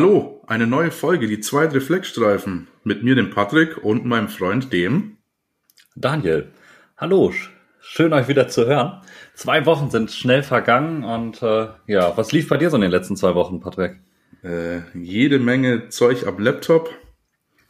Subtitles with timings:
[0.00, 2.68] Hallo, eine neue Folge, die zweite Reflexstreifen.
[2.84, 5.16] Mit mir, dem Patrick und meinem Freund, dem
[5.96, 6.52] Daniel.
[6.96, 7.32] Hallo,
[7.80, 9.02] schön euch wieder zu hören.
[9.34, 12.92] Zwei Wochen sind schnell vergangen und äh, ja, was lief bei dir so in den
[12.92, 13.98] letzten zwei Wochen, Patrick?
[14.44, 16.94] Äh, jede Menge Zeug ab Laptop.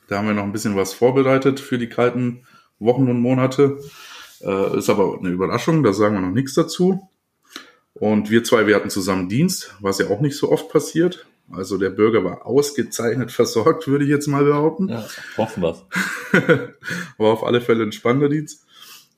[0.09, 2.47] Da haben wir noch ein bisschen was vorbereitet für die kalten
[2.79, 3.79] Wochen und Monate.
[4.43, 7.09] Äh, ist aber eine Überraschung, da sagen wir noch nichts dazu.
[7.95, 11.27] Und wir zwei, wir hatten zusammen Dienst, was ja auch nicht so oft passiert.
[11.51, 14.89] Also der Bürger war ausgezeichnet versorgt, würde ich jetzt mal behaupten.
[14.89, 15.05] Ja,
[15.37, 15.85] hoffen wir's.
[17.19, 18.65] war auf alle Fälle ein spannender Dienst.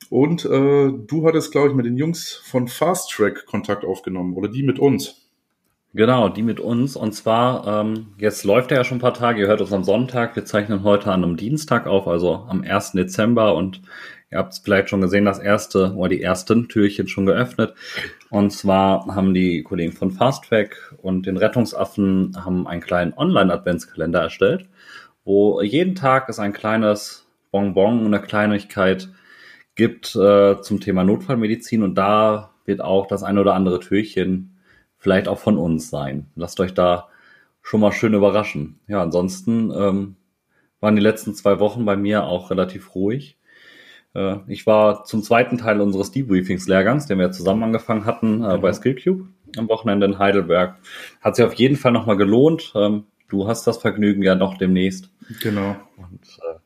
[0.08, 4.48] Und äh, du hattest, glaube ich, mit den Jungs von Fast Track Kontakt aufgenommen oder
[4.48, 5.28] die mit uns.
[5.92, 6.96] Genau, die mit uns.
[6.96, 9.84] Und zwar, ähm, jetzt läuft er ja schon ein paar Tage, ihr hört uns am
[9.84, 12.92] Sonntag, wir zeichnen heute an einem Dienstag auf, also am 1.
[12.92, 13.54] Dezember.
[13.54, 13.82] Und
[14.30, 17.74] ihr habt es vielleicht schon gesehen, das erste oder die ersten Türchen schon geöffnet.
[18.30, 24.20] Und zwar haben die Kollegen von Fast Track und den Rettungsaffen haben einen kleinen Online-Adventskalender
[24.20, 24.68] erstellt,
[25.24, 29.08] wo jeden Tag es ein kleines Bonbon, eine Kleinigkeit
[29.74, 31.82] gibt äh, zum Thema Notfallmedizin.
[31.82, 34.58] Und da wird auch das eine oder andere Türchen
[34.96, 36.30] vielleicht auch von uns sein.
[36.36, 37.08] Lasst euch da
[37.62, 38.78] schon mal schön überraschen.
[38.86, 40.16] Ja, ansonsten ähm,
[40.78, 43.39] waren die letzten zwei Wochen bei mir auch relativ ruhig.
[44.14, 48.60] Äh, ich war zum zweiten Teil unseres Debriefings-Lehrgangs, den wir zusammen angefangen hatten äh, mhm.
[48.60, 50.76] bei Skillcube am Wochenende in Heidelberg.
[51.20, 52.72] Hat sich auf jeden Fall nochmal gelohnt.
[52.74, 55.10] Ähm, du hast das Vergnügen ja noch demnächst.
[55.42, 55.76] Genau.
[55.96, 56.58] Und äh,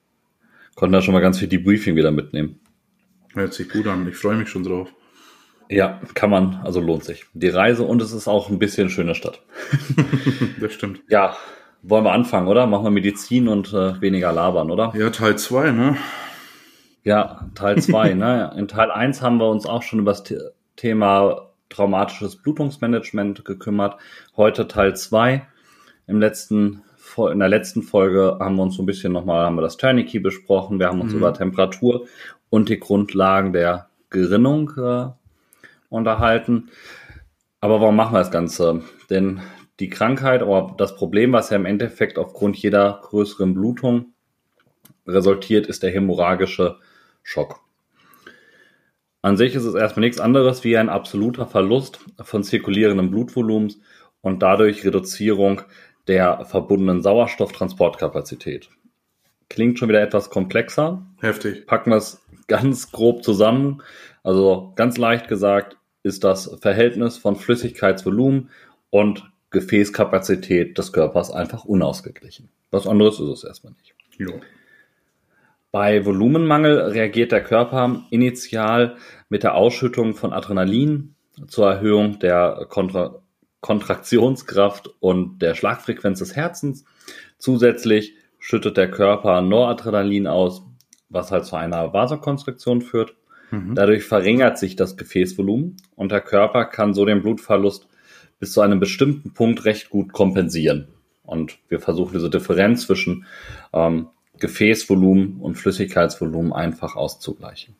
[0.75, 2.61] konnten da schon mal ganz viel Debriefing wieder mitnehmen.
[3.33, 4.07] Hört sich gut an.
[4.09, 4.93] Ich freue mich schon drauf.
[5.71, 7.25] Ja, kann man, also lohnt sich.
[7.33, 9.41] Die Reise und es ist auch ein bisschen schöne Stadt.
[10.61, 11.03] das stimmt.
[11.09, 11.37] Ja,
[11.83, 12.67] wollen wir anfangen, oder?
[12.67, 14.93] Machen wir Medizin und äh, weniger labern, oder?
[14.97, 15.97] Ja, Teil 2, ne?
[17.05, 18.15] Ja, Teil 2.
[18.15, 18.53] ne?
[18.57, 20.25] In Teil 1 haben wir uns auch schon über das
[20.77, 23.97] Thema traumatisches Blutungsmanagement gekümmert.
[24.37, 25.47] Heute Teil 2.
[26.07, 26.83] Im letzten,
[27.31, 30.21] in der letzten Folge haben wir uns so ein bisschen nochmal, haben wir das Tourniquet
[30.21, 30.79] besprochen.
[30.79, 31.19] Wir haben uns mhm.
[31.19, 32.07] über Temperatur
[32.49, 35.09] und die Grundlagen der Gerinnung äh,
[35.91, 36.71] unterhalten.
[37.61, 38.83] Aber warum machen wir das Ganze?
[39.11, 39.41] Denn
[39.81, 44.15] die Krankheit oder das Problem, was ja im Endeffekt aufgrund jeder größeren Blutung
[45.07, 46.79] resultiert, ist der hämorrhagische
[47.25, 47.61] Schock.
[49.23, 53.81] An sich ist es erstmal nichts anderes wie ein absoluter Verlust von zirkulierendem Blutvolumens
[54.21, 55.63] und dadurch Reduzierung
[56.07, 58.69] der verbundenen Sauerstofftransportkapazität.
[59.49, 61.07] Klingt schon wieder etwas komplexer.
[61.21, 61.67] Heftig.
[61.67, 63.83] Packen wir es ganz grob zusammen.
[64.23, 68.51] Also ganz leicht gesagt ist das Verhältnis von Flüssigkeitsvolumen
[68.91, 72.51] und Gefäßkapazität des Körpers einfach unausgeglichen.
[72.71, 73.95] Was anderes ist es erstmal nicht.
[74.19, 74.41] Jo.
[75.75, 78.95] Bei Volumenmangel reagiert der Körper initial
[79.29, 81.17] mit der Ausschüttung von Adrenalin
[81.49, 83.23] zur Erhöhung der Kontra
[83.61, 86.85] Kontraktionskraft und der Schlagfrequenz des Herzens.
[87.39, 90.63] Zusätzlich schüttet der Körper Noradrenalin aus,
[91.09, 93.17] was halt zu einer Vasokonstriktion führt.
[93.51, 93.75] Mhm.
[93.75, 97.89] Dadurch verringert sich das Gefäßvolumen und der Körper kann so den Blutverlust
[98.39, 100.87] bis zu einem bestimmten Punkt recht gut kompensieren.
[101.25, 103.27] Und wir versuchen diese Differenz zwischen
[103.73, 104.11] ähm,
[104.45, 107.77] Gefäßvolumen und Flüssigkeitsvolumen einfach auszugleichen.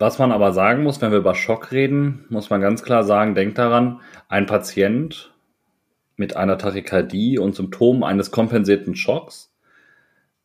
[0.00, 3.36] Was man aber sagen muss, wenn wir über Schock reden, muss man ganz klar sagen,
[3.36, 5.32] denkt daran, ein Patient
[6.16, 9.54] mit einer Tachykardie und Symptomen eines kompensierten Schocks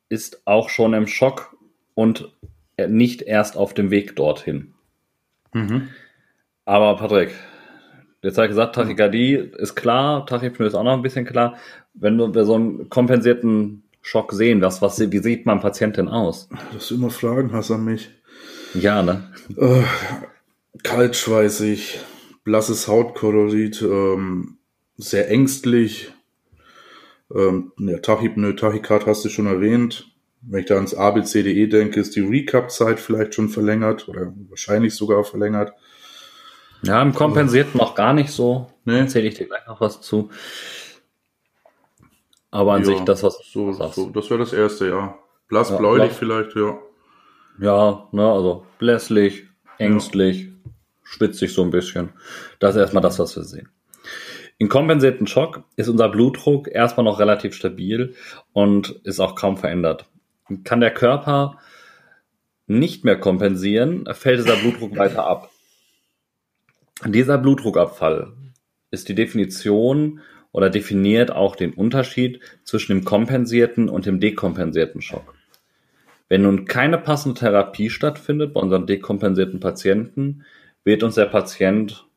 [0.07, 1.57] ist auch schon im Schock
[1.95, 2.31] und
[2.77, 4.75] nicht erst auf dem Weg dorthin.
[5.51, 5.89] Mhm.
[6.65, 7.33] Aber Patrick,
[8.21, 11.55] jetzt habe ich gesagt, Tachykardie ist klar, Tachypnoe ist auch noch ein bisschen klar.
[11.95, 16.49] Wenn wir so einen kompensierten Schock sehen, was, was, wie sieht man Patient denn aus?
[16.73, 18.11] Dass du immer Fragen hast an mich.
[18.73, 19.31] Ja, ne?
[19.57, 19.83] Äh,
[20.83, 21.99] kaltschweißig,
[22.43, 24.57] blasses Hautkolorit, ähm,
[24.97, 26.11] sehr ängstlich.
[27.33, 30.11] Ähm, ja, Tachypnoe, Tachykard hast du schon erwähnt.
[30.41, 35.23] Wenn ich da ans ABCDE denke, ist die Recap-Zeit vielleicht schon verlängert oder wahrscheinlich sogar
[35.23, 35.73] verlängert.
[36.83, 38.67] Ja, im Kompensierten noch gar nicht so.
[38.83, 38.99] Ne?
[38.99, 40.29] Erzähle ich dir gleich noch was zu.
[42.55, 45.19] Aber an ja, sich das, was so, so Das wäre das erste, ja.
[45.49, 46.79] Blass, ja, bläulich vielleicht, ja.
[47.59, 49.43] Ja, ne, also blässlich,
[49.77, 50.71] ängstlich, ja.
[51.03, 52.13] schwitzig so ein bisschen.
[52.59, 53.67] Das ist erstmal das, was wir sehen.
[54.57, 58.15] In kompensierten Schock ist unser Blutdruck erstmal noch relativ stabil
[58.53, 60.05] und ist auch kaum verändert.
[60.63, 61.59] Kann der Körper
[62.67, 65.51] nicht mehr kompensieren, fällt dieser Blutdruck weiter ab.
[67.03, 68.31] Dieser Blutdruckabfall
[68.91, 70.21] ist die Definition
[70.55, 75.35] oder definiert auch den Unterschied zwischen dem kompensierten und dem dekompensierten Schock.
[76.29, 80.45] Wenn nun keine passende Therapie stattfindet bei unseren dekompensierten Patienten,
[80.85, 82.07] wird uns der Patient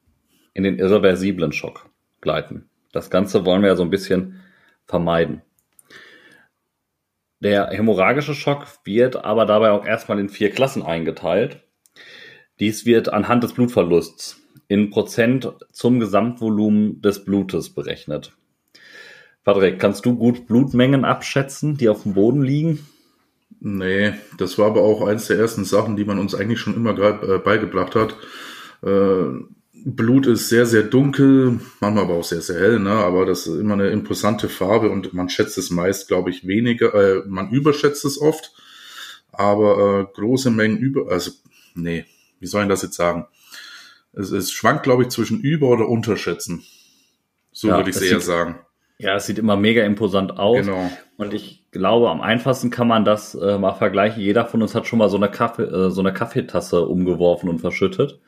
[0.54, 1.90] in den irreversiblen Schock
[2.20, 2.70] gleiten.
[2.92, 4.40] Das Ganze wollen wir ja so ein bisschen
[4.86, 5.42] vermeiden.
[7.40, 11.64] Der hämorrhagische Schock wird aber dabei auch erstmal in vier Klassen eingeteilt.
[12.60, 18.32] Dies wird anhand des Blutverlusts in Prozent zum Gesamtvolumen des Blutes berechnet.
[19.44, 22.86] Patrick, kannst du gut Blutmengen abschätzen, die auf dem Boden liegen?
[23.60, 26.96] Nee, das war aber auch eins der ersten Sachen, die man uns eigentlich schon immer
[26.98, 28.14] äh, beigebracht hat.
[28.82, 29.42] Äh,
[29.84, 32.90] Blut ist sehr, sehr dunkel, manchmal aber auch sehr, sehr hell, ne?
[32.90, 36.94] aber das ist immer eine imposante Farbe und man schätzt es meist, glaube ich, weniger,
[36.94, 38.52] äh, man überschätzt es oft,
[39.32, 41.30] aber äh, große Mengen über, also,
[41.74, 42.04] nee,
[42.40, 43.26] wie soll ich das jetzt sagen?
[44.18, 46.64] Es, es schwankt, glaube ich, zwischen über- oder unterschätzen.
[47.52, 48.58] So ja, würde ich es eher sagen.
[48.98, 50.66] Ja, es sieht immer mega imposant aus.
[50.66, 50.90] Genau.
[51.16, 54.20] Und ich glaube, am einfachsten kann man das äh, mal vergleichen.
[54.20, 57.60] Jeder von uns hat schon mal so eine, Kaffee, äh, so eine Kaffeetasse umgeworfen und
[57.60, 58.18] verschüttet.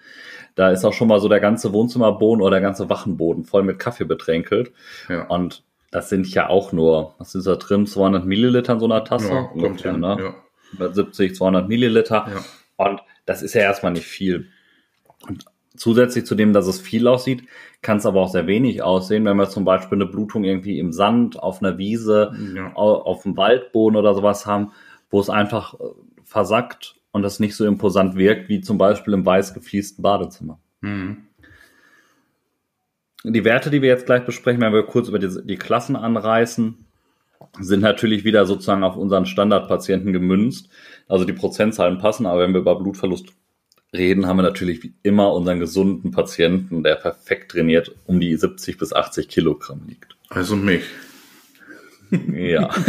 [0.54, 3.78] Da ist auch schon mal so der ganze Wohnzimmerboden oder der ganze Wachenboden voll mit
[3.81, 4.72] Kaffee betränkelt.
[5.08, 5.26] Ja.
[5.26, 9.04] Und das sind ja auch nur, was ist da drin, 200 Milliliter in so einer
[9.04, 9.32] Tasse?
[9.32, 10.16] Ja, kommt hin, ne?
[10.20, 10.34] ja.
[10.75, 12.28] 170, 200 Milliliter.
[12.32, 12.87] Ja.
[12.87, 14.50] Und das ist ja erstmal nicht viel.
[15.26, 15.44] Und
[15.80, 17.44] zusätzlich zu dem, dass es viel aussieht,
[17.80, 20.92] kann es aber auch sehr wenig aussehen, wenn wir zum Beispiel eine Blutung irgendwie im
[20.92, 22.72] Sand, auf einer Wiese, ja.
[22.74, 24.72] auf dem Waldboden oder sowas haben,
[25.08, 25.84] wo es einfach äh,
[26.22, 30.60] versackt und das nicht so imposant wirkt, wie zum Beispiel im weiß gefliesten Badezimmer.
[30.82, 31.24] Mhm.
[33.24, 36.76] Die Werte, die wir jetzt gleich besprechen, wenn wir kurz über die, die Klassen anreißen,
[37.58, 40.68] sind natürlich wieder sozusagen auf unseren Standardpatienten gemünzt.
[41.08, 43.32] Also die Prozentzahlen passen, aber wenn wir über Blutverlust
[43.92, 48.78] reden, haben wir natürlich wie immer unseren gesunden Patienten, der perfekt trainiert um die 70
[48.78, 50.16] bis 80 Kilogramm liegt.
[50.28, 50.84] Also mich.
[52.10, 52.70] Ja.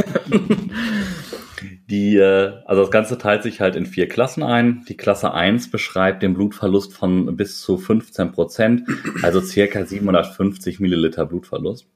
[1.89, 4.83] Die, äh, also das Ganze teilt sich halt in vier Klassen ein.
[4.87, 8.83] Die Klasse 1 beschreibt den Blutverlust von bis zu 15 Prozent,
[9.21, 11.87] also circa 750 Milliliter Blutverlust.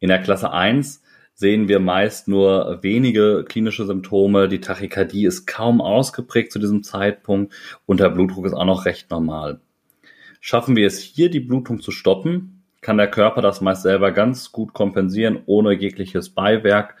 [0.00, 1.02] In der Klasse 1
[1.38, 4.48] sehen wir meist nur wenige klinische Symptome.
[4.48, 7.54] Die Tachykardie ist kaum ausgeprägt zu diesem Zeitpunkt
[7.86, 9.60] und der Blutdruck ist auch noch recht normal.
[10.40, 14.50] Schaffen wir es hier, die Blutung zu stoppen, kann der Körper das meist selber ganz
[14.50, 16.96] gut kompensieren, ohne jegliches Beiwerk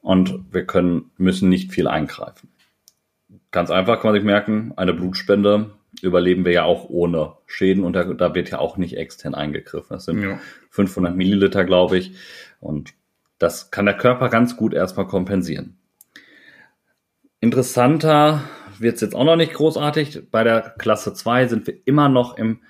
[0.00, 2.50] und wir können, müssen nicht viel eingreifen.
[3.50, 5.70] Ganz einfach kann man sich merken, eine Blutspende
[6.02, 9.88] überleben wir ja auch ohne Schäden und da, da wird ja auch nicht extern eingegriffen.
[9.90, 10.38] Das sind ja.
[10.70, 12.12] 500 Milliliter, glaube ich.
[12.60, 12.94] Und
[13.40, 15.76] das kann der Körper ganz gut erstmal kompensieren.
[17.40, 18.42] Interessanter
[18.78, 20.30] wird es jetzt auch noch nicht großartig.
[20.30, 22.60] Bei der Klasse 2 sind wir immer noch im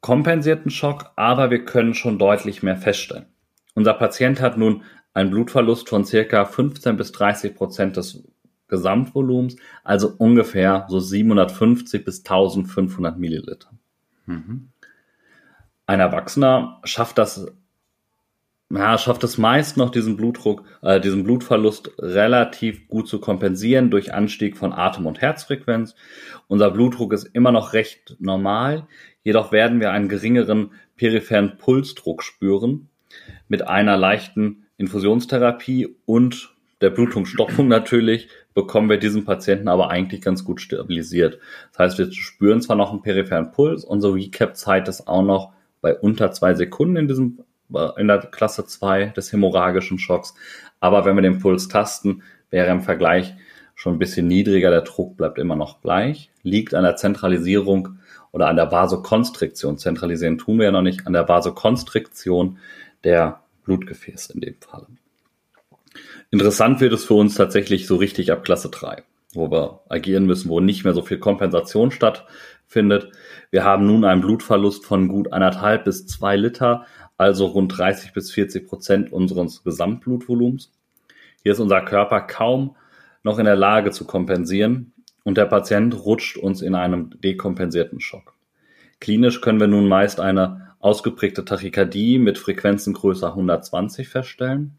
[0.00, 3.26] kompensierten Schock, aber wir können schon deutlich mehr feststellen.
[3.74, 4.84] Unser Patient hat nun
[5.14, 8.22] einen Blutverlust von circa 15 bis 30 Prozent des
[8.68, 13.70] Gesamtvolumens, also ungefähr so 750 bis 1500 Milliliter.
[14.26, 14.68] Mhm.
[15.86, 17.46] Ein Erwachsener schafft das,
[18.70, 24.12] ja, schafft es meist noch diesen Blutdruck, äh, diesen Blutverlust relativ gut zu kompensieren durch
[24.12, 25.94] Anstieg von Atem- und Herzfrequenz.
[26.48, 28.86] Unser Blutdruck ist immer noch recht normal,
[29.22, 32.88] jedoch werden wir einen geringeren peripheren Pulsdruck spüren
[33.48, 40.44] mit einer leichten Infusionstherapie und der Blutungsstoppung natürlich bekommen wir diesen Patienten aber eigentlich ganz
[40.44, 41.38] gut stabilisiert.
[41.72, 45.96] Das heißt, wir spüren zwar noch einen peripheren Puls, unsere Recap-Zeit ist auch noch bei
[45.96, 47.38] unter zwei Sekunden in diesem
[47.96, 50.34] in der Klasse 2 des hämorrhagischen Schocks,
[50.80, 53.34] aber wenn wir den Puls tasten, wäre im Vergleich
[53.74, 57.98] schon ein bisschen niedriger, der Druck bleibt immer noch gleich, liegt an der Zentralisierung
[58.32, 59.78] oder an der Vasokonstriktion.
[59.78, 62.58] Zentralisieren tun wir ja noch nicht, an der Vasokonstriktion
[63.04, 64.86] der Blutgefäß in dem Fall.
[66.30, 70.48] Interessant wird es für uns tatsächlich so richtig ab Klasse 3, wo wir agieren müssen,
[70.48, 73.10] wo nicht mehr so viel Kompensation stattfindet.
[73.50, 76.84] Wir haben nun einen Blutverlust von gut anderthalb bis zwei Liter,
[77.18, 80.72] also rund 30 bis 40 Prozent unseres Gesamtblutvolumens.
[81.42, 82.76] Hier ist unser Körper kaum
[83.22, 84.92] noch in der Lage zu kompensieren
[85.24, 88.34] und der Patient rutscht uns in einem dekompensierten Schock.
[89.00, 94.78] Klinisch können wir nun meist eine ausgeprägte Tachykardie mit Frequenzen größer 120 feststellen.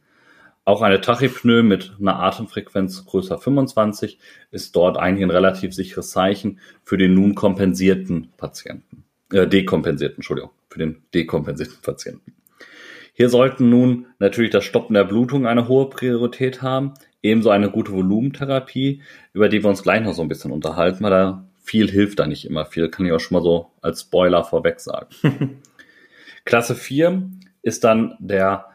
[0.65, 4.19] Auch eine Tachypnoe mit einer Atemfrequenz größer 25
[4.51, 9.03] ist dort eigentlich ein relativ sicheres Zeichen für den nun kompensierten Patienten.
[9.31, 12.33] Äh, dekompensierten, Entschuldigung, für den dekompensierten Patienten.
[13.13, 17.91] Hier sollten nun natürlich das Stoppen der Blutung eine hohe Priorität haben, ebenso eine gute
[17.91, 19.01] Volumentherapie,
[19.33, 22.25] über die wir uns gleich noch so ein bisschen unterhalten, weil da viel hilft da
[22.25, 25.09] nicht immer viel, kann ich auch schon mal so als Spoiler vorweg sagen.
[26.45, 27.29] Klasse 4
[27.62, 28.65] ist dann der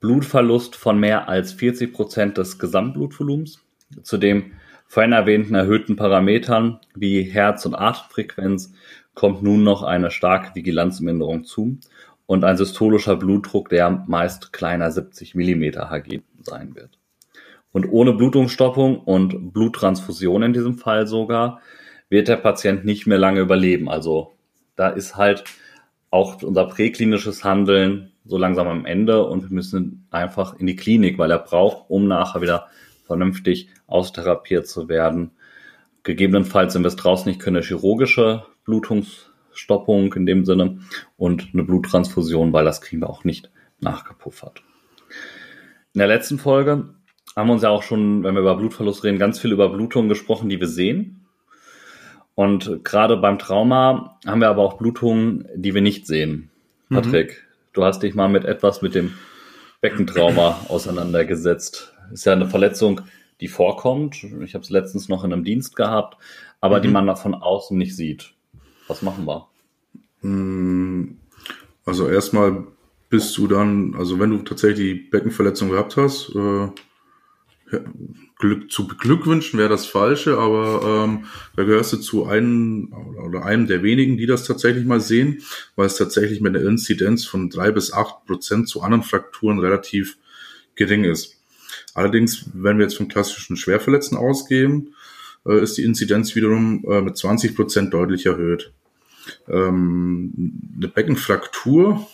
[0.00, 3.62] Blutverlust von mehr als 40 Prozent des Gesamtblutvolumens.
[4.02, 4.54] Zu den
[4.88, 8.72] vorhin erwähnten erhöhten Parametern wie Herz- und Atemfrequenz
[9.14, 11.78] kommt nun noch eine starke Vigilanzminderung zu.
[12.26, 16.98] und ein systolischer Blutdruck, der meist kleiner 70 Millimeter Hg sein wird.
[17.70, 21.60] Und ohne Blutungsstoppung und Bluttransfusion in diesem Fall sogar
[22.08, 23.90] wird der Patient nicht mehr lange überleben.
[23.90, 24.32] Also
[24.76, 25.44] da ist halt
[26.10, 31.18] auch unser präklinisches Handeln so langsam am Ende und wir müssen einfach in die Klinik,
[31.18, 32.68] weil er braucht, um nachher wieder
[33.06, 35.32] vernünftig austherapiert zu werden.
[36.04, 40.80] Gegebenenfalls, wenn wir es draußen nicht können, eine chirurgische Blutungsstoppung in dem Sinne
[41.16, 44.62] und eine Bluttransfusion, weil das kriegen wir auch nicht nachgepuffert.
[45.92, 46.94] In der letzten Folge
[47.36, 50.08] haben wir uns ja auch schon, wenn wir über Blutverlust reden, ganz viel über Blutungen
[50.08, 51.26] gesprochen, die wir sehen.
[52.34, 56.50] Und gerade beim Trauma haben wir aber auch Blutungen, die wir nicht sehen.
[56.88, 56.96] Mhm.
[56.96, 57.68] Patrick, mhm.
[57.74, 59.14] du hast dich mal mit etwas mit dem
[59.80, 61.92] Beckentrauma auseinandergesetzt.
[62.12, 63.02] Ist ja eine Verletzung,
[63.40, 64.24] die vorkommt.
[64.44, 66.16] Ich habe es letztens noch in einem Dienst gehabt,
[66.60, 66.82] aber mhm.
[66.82, 68.34] die man von außen nicht sieht.
[68.88, 69.48] Was machen wir?
[70.22, 71.16] Mm,
[71.84, 72.66] also erstmal
[73.10, 76.68] bist du dann, also wenn du tatsächlich die Beckenverletzung gehabt hast, äh,
[78.38, 81.26] Glück, zu beglückwünschen wäre das Falsche, aber ähm,
[81.56, 82.92] da gehörst du zu einem
[83.24, 85.42] oder einem der wenigen, die das tatsächlich mal sehen,
[85.76, 90.18] weil es tatsächlich mit einer Inzidenz von drei bis acht Prozent zu anderen Frakturen relativ
[90.74, 91.36] gering ist.
[91.94, 94.94] Allerdings, wenn wir jetzt von klassischen Schwerverletzten ausgehen,
[95.46, 98.72] äh, ist die Inzidenz wiederum äh, mit 20 Prozent deutlich erhöht.
[99.48, 100.32] Ähm,
[100.76, 102.06] eine Beckenfraktur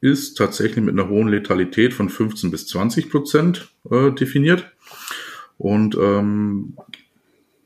[0.00, 4.70] ist tatsächlich mit einer hohen Letalität von 15 bis 20 Prozent äh, definiert.
[5.58, 6.76] Und ähm,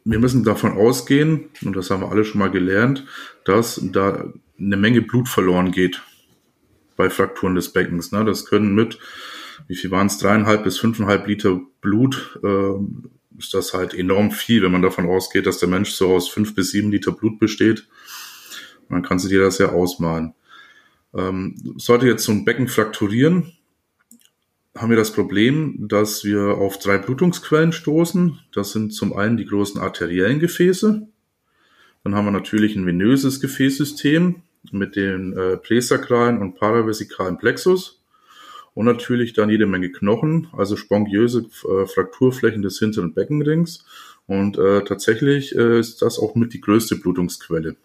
[0.04, 3.06] wir müssen davon ausgehen, und das haben wir alle schon mal gelernt,
[3.44, 6.02] dass da eine Menge Blut verloren geht
[6.96, 8.12] bei Frakturen des Beckens.
[8.12, 8.24] Ne?
[8.24, 8.98] Das können mit,
[9.68, 12.74] wie viel waren es, dreieinhalb bis fünfeinhalb Liter Blut, äh,
[13.38, 16.54] ist das halt enorm viel, wenn man davon ausgeht, dass der Mensch so aus fünf
[16.54, 17.86] bis sieben Liter Blut besteht.
[18.88, 20.34] Man kann sich dir das ja ausmalen.
[21.14, 23.52] Ähm, sollte jetzt so ein Becken frakturieren,
[24.76, 28.40] haben wir das Problem, dass wir auf drei Blutungsquellen stoßen.
[28.52, 31.06] Das sind zum einen die großen arteriellen Gefäße.
[32.02, 38.02] Dann haben wir natürlich ein venöses Gefäßsystem mit den äh, präsakralen und paravesikalen Plexus.
[38.74, 43.84] Und natürlich dann jede Menge Knochen, also spongiöse äh, Frakturflächen des hinteren Beckenrings.
[44.26, 47.76] Und äh, tatsächlich äh, ist das auch mit die größte Blutungsquelle.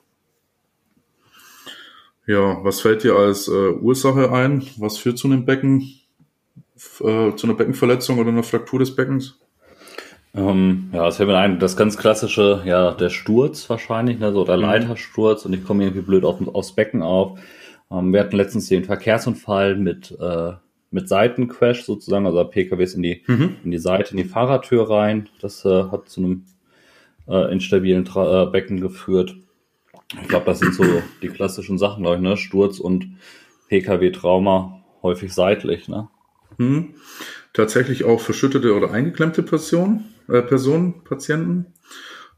[2.25, 4.63] Ja, was fällt dir als äh, Ursache ein?
[4.77, 5.81] Was führt zu einem Becken,
[6.99, 9.39] äh, zu einer Beckenverletzung oder einer Fraktur des Beckens?
[10.35, 14.43] Ähm, ja, es fällt mir ein, das ganz klassische, ja, der Sturz wahrscheinlich, ne, so
[14.45, 14.63] der mhm.
[14.63, 17.39] Leitersturz und ich komme irgendwie blöd auf, aufs Becken auf.
[17.91, 20.53] Ähm, wir hatten letztens den Verkehrsunfall mit, äh,
[20.91, 23.57] mit Seitencrash sozusagen, also PKWs in die, mhm.
[23.63, 25.29] in die Seite, in die Fahrradtür rein.
[25.41, 26.45] Das äh, hat zu einem
[27.27, 29.35] äh, instabilen Tra äh, Becken geführt.
[30.21, 30.83] Ich glaube, das sind so
[31.21, 32.35] die klassischen Sachen, glaube ich, ne?
[32.37, 33.17] Sturz und
[33.67, 36.09] PKW-Trauma häufig seitlich, ne?
[36.57, 36.95] Hm.
[37.53, 41.73] Tatsächlich auch verschüttete oder eingeklemmte Personen, äh, Personen, Patienten.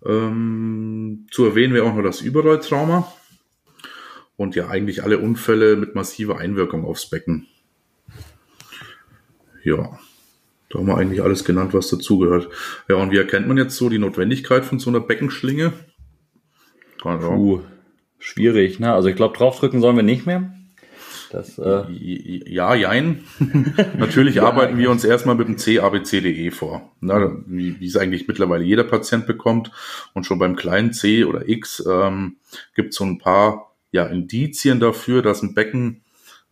[0.05, 3.11] Ähm, zu erwähnen wäre auch noch das Überrolltrauma.
[4.35, 7.47] Und ja, eigentlich alle Unfälle mit massiver Einwirkung aufs Becken.
[9.63, 9.99] Ja,
[10.69, 12.49] da haben wir eigentlich alles genannt, was dazugehört.
[12.87, 15.73] Ja, und wie erkennt man jetzt so die Notwendigkeit von so einer Beckenschlinge?
[17.01, 17.61] Puh,
[18.19, 18.93] schwierig, ne?
[18.93, 20.53] Also ich glaube, draufdrücken sollen wir nicht mehr.
[21.31, 23.23] Das, äh ja, jein.
[23.97, 26.91] Natürlich ja, arbeiten wir uns erstmal mit dem C-ABCDE vor.
[26.99, 29.71] Na, wie, wie es eigentlich mittlerweile jeder Patient bekommt.
[30.13, 32.37] Und schon beim kleinen C oder X ähm,
[32.75, 36.01] gibt es so ein paar ja, Indizien dafür, dass ein Becken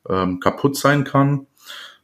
[0.09, 1.47] ähm, kaputt sein kann.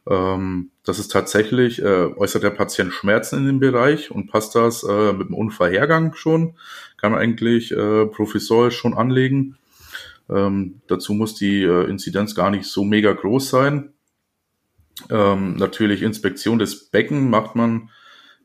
[0.08, 4.84] Ähm, das ist tatsächlich, äh, äußert der Patient Schmerzen in dem Bereich und passt das
[4.84, 6.54] äh, mit dem Unfallhergang schon,
[6.96, 9.56] kann man eigentlich äh, Professor schon anlegen.
[10.28, 13.92] Ähm, dazu muss die äh, Inzidenz gar nicht so mega groß sein.
[15.10, 17.90] Ähm, natürlich Inspektion des Becken macht man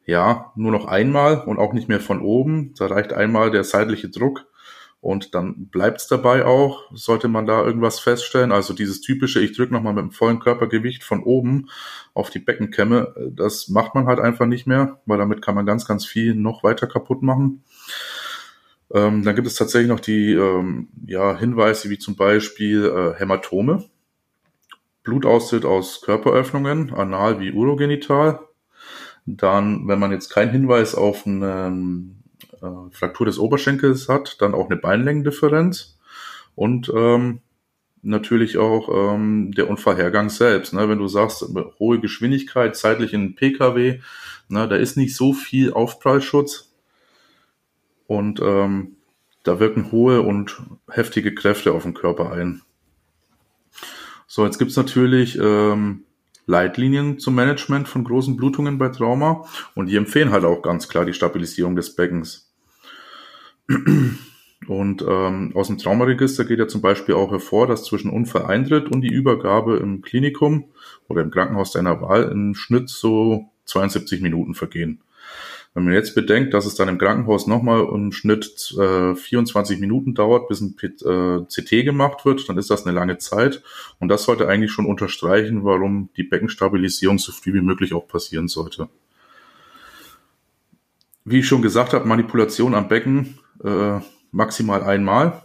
[0.05, 2.73] ja nur noch einmal und auch nicht mehr von oben.
[2.77, 4.45] Da reicht einmal der seitliche Druck
[5.01, 8.51] und dann bleibt's dabei auch, sollte man da irgendwas feststellen.
[8.51, 11.69] Also dieses typische, ich drücke nochmal mit dem vollen Körpergewicht von oben
[12.13, 15.87] auf die Beckenkämme, das macht man halt einfach nicht mehr, weil damit kann man ganz,
[15.87, 17.63] ganz viel noch weiter kaputt machen.
[18.93, 23.85] Ähm, dann gibt es tatsächlich noch die ähm, ja, Hinweise wie zum Beispiel äh, Hämatome,
[25.01, 28.39] Blutaustritt aus Körperöffnungen, anal wie urogenital.
[29.25, 31.71] Dann, wenn man jetzt keinen Hinweis auf eine
[32.61, 35.97] äh, Fraktur des Oberschenkels hat, dann auch eine Beinlängendifferenz
[36.55, 37.41] und ähm,
[38.01, 40.73] natürlich auch ähm, der Unfallhergang selbst.
[40.73, 40.89] Ne?
[40.89, 41.45] Wenn du sagst,
[41.79, 43.99] hohe Geschwindigkeit, zeitlich in Pkw,
[44.49, 46.71] ne, da ist nicht so viel Aufprallschutz,
[48.11, 48.97] und ähm,
[49.43, 52.61] da wirken hohe und heftige Kräfte auf den Körper ein.
[54.27, 56.03] So, jetzt gibt's natürlich ähm,
[56.45, 61.05] Leitlinien zum Management von großen Blutungen bei Trauma und die empfehlen halt auch ganz klar
[61.05, 62.50] die Stabilisierung des Beckens.
[64.67, 69.01] Und ähm, aus dem Traumaregister geht ja zum Beispiel auch hervor, dass zwischen Unfalleintritt und
[69.01, 70.65] die Übergabe im Klinikum
[71.07, 75.01] oder im Krankenhaus deiner Wahl im Schnitt so 72 Minuten vergehen.
[75.73, 80.13] Wenn man jetzt bedenkt, dass es dann im Krankenhaus nochmal im Schnitt äh, 24 Minuten
[80.13, 83.63] dauert, bis ein äh, CT gemacht wird, dann ist das eine lange Zeit.
[83.99, 88.49] Und das sollte eigentlich schon unterstreichen, warum die Beckenstabilisierung so früh wie möglich auch passieren
[88.49, 88.89] sollte.
[91.23, 93.99] Wie ich schon gesagt habe, Manipulation am Becken äh,
[94.31, 95.43] maximal einmal.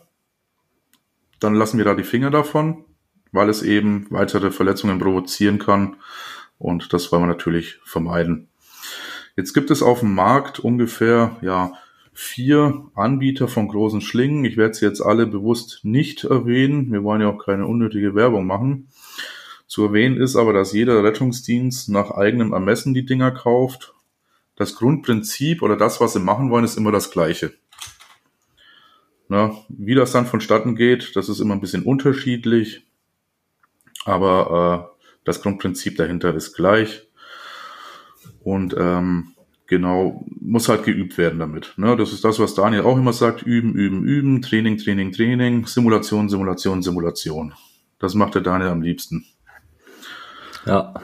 [1.41, 2.85] Dann lassen wir da die Finger davon,
[3.33, 5.97] weil es eben weitere Verletzungen provozieren kann.
[6.59, 8.49] Und das wollen wir natürlich vermeiden.
[9.37, 11.73] Jetzt gibt es auf dem Markt ungefähr, ja,
[12.15, 14.47] vier Anbieter von großen Schlingen.
[14.47, 16.91] Ich werde sie jetzt alle bewusst nicht erwähnen.
[16.91, 18.89] Wir wollen ja auch keine unnötige Werbung machen.
[19.67, 23.93] Zu erwähnen ist aber, dass jeder Rettungsdienst nach eigenem Ermessen die Dinger kauft.
[24.55, 27.53] Das Grundprinzip oder das, was sie machen wollen, ist immer das gleiche.
[29.29, 32.87] Na, wie das dann vonstatten geht, das ist immer ein bisschen unterschiedlich.
[34.05, 37.09] Aber äh, das Grundprinzip dahinter ist gleich.
[38.45, 39.35] Und ähm,
[39.67, 41.75] genau, muss halt geübt werden damit.
[41.77, 41.97] Ne?
[41.97, 46.29] Das ist das, was Daniel auch immer sagt, üben, üben, üben, Training, Training, Training, Simulation,
[46.29, 47.55] Simulation, Simulation.
[47.99, 49.27] Das macht der Daniel am liebsten.
[50.67, 50.95] Ja.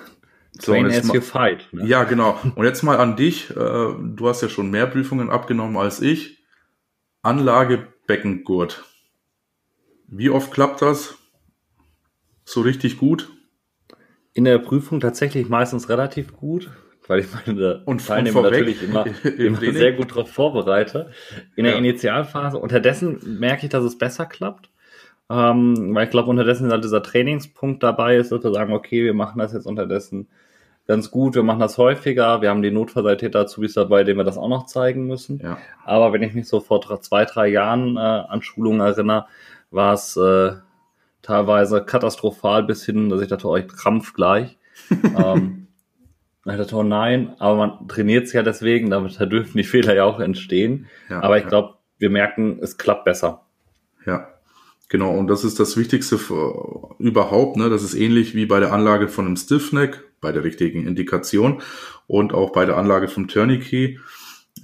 [0.61, 1.67] So, Train as you fight.
[1.73, 1.87] Ne?
[1.87, 2.39] Ja, genau.
[2.55, 3.51] Und jetzt mal an dich.
[3.51, 6.39] Äh, du hast ja schon mehr Prüfungen abgenommen als ich.
[7.23, 8.85] Anlage Beckengurt.
[10.07, 11.17] Wie oft klappt das?
[12.45, 13.31] So richtig gut?
[14.35, 16.71] In der Prüfung tatsächlich meistens relativ gut
[17.09, 21.11] weil ich meine und Teilnehmer und natürlich immer, immer sehr gut darauf vorbereite.
[21.57, 21.79] In der ja.
[21.79, 24.71] Initialphase, unterdessen merke ich, dass es besser klappt.
[25.29, 29.15] Ähm, weil ich glaube, unterdessen halt dieser Trainingspunkt dabei ist, dass wir sagen, okay, wir
[29.15, 30.29] machen das jetzt unterdessen
[30.87, 34.39] ganz gut, wir machen das häufiger, wir haben die Notfallsanitäter Azubis dabei, denen wir das
[34.39, 35.41] auch noch zeigen müssen.
[35.43, 35.59] Ja.
[35.85, 39.27] Aber wenn ich mich so vor zwei, drei Jahren äh, an Schulungen erinnere,
[39.71, 40.53] war es äh,
[41.23, 44.59] teilweise katastrophal bis hin, dass ich dachte, euch oh, krampf gleich.
[44.91, 45.69] ähm,
[46.45, 49.95] ich dachte, oh nein, aber man trainiert es ja deswegen, damit da dürfen die Fehler
[49.95, 50.87] ja auch entstehen.
[51.09, 51.49] Ja, aber ich ja.
[51.49, 53.43] glaube, wir merken, es klappt besser.
[54.05, 54.29] Ja,
[54.89, 55.17] genau.
[55.17, 57.57] Und das ist das Wichtigste für, überhaupt.
[57.57, 57.71] Ne?
[57.71, 61.61] Das ist ähnlich wie bei der Anlage von einem Stiffneck, bei der richtigen Indikation
[62.07, 63.99] und auch bei der Anlage vom Tourniquet.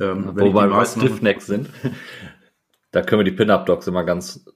[0.00, 1.68] Ähm, Wobei wir Stiffneck sind.
[2.92, 4.46] da können wir die Pin-Up-Docs immer ganz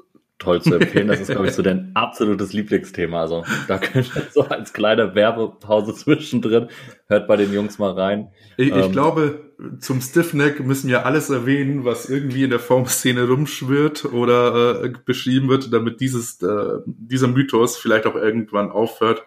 [0.43, 1.09] toll zu empfehlen.
[1.09, 3.21] Das ist, glaube ich, so dein absolutes Lieblingsthema.
[3.21, 6.69] Also da könnt ihr so als kleine Werbepause zwischendrin,
[7.07, 8.33] hört bei den Jungs mal rein.
[8.57, 13.27] Ich, ich ähm, glaube, zum Stiffneck müssen wir alles erwähnen, was irgendwie in der Formszene
[13.27, 19.23] rumschwirrt oder äh, beschrieben wird, damit dieses, äh, dieser Mythos vielleicht auch irgendwann aufhört.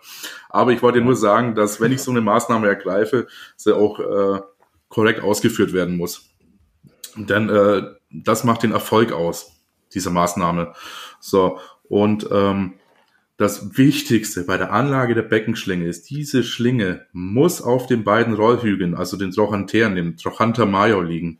[0.49, 4.41] Aber ich wollte nur sagen, dass wenn ich so eine Maßnahme ergreife, sie auch äh,
[4.89, 6.29] korrekt ausgeführt werden muss.
[7.15, 9.54] Denn äh, das macht den Erfolg aus
[9.95, 10.73] diese Maßnahme.
[11.19, 12.73] So, und ähm,
[13.37, 18.95] das Wichtigste bei der Anlage der Beckenschlinge ist, diese Schlinge muss auf den beiden Rollhügeln,
[18.95, 21.39] also den Trochanteren, dem Trochanter major liegen.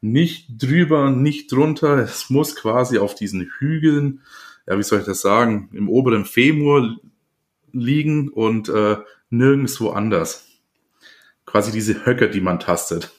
[0.00, 4.20] Nicht drüber, nicht drunter, es muss quasi auf diesen Hügeln,
[4.66, 6.96] ja, wie soll ich das sagen, im oberen Femur
[7.72, 8.96] liegen und äh,
[9.30, 10.48] nirgendwo anders.
[11.46, 13.12] Quasi diese Höcker, die man tastet.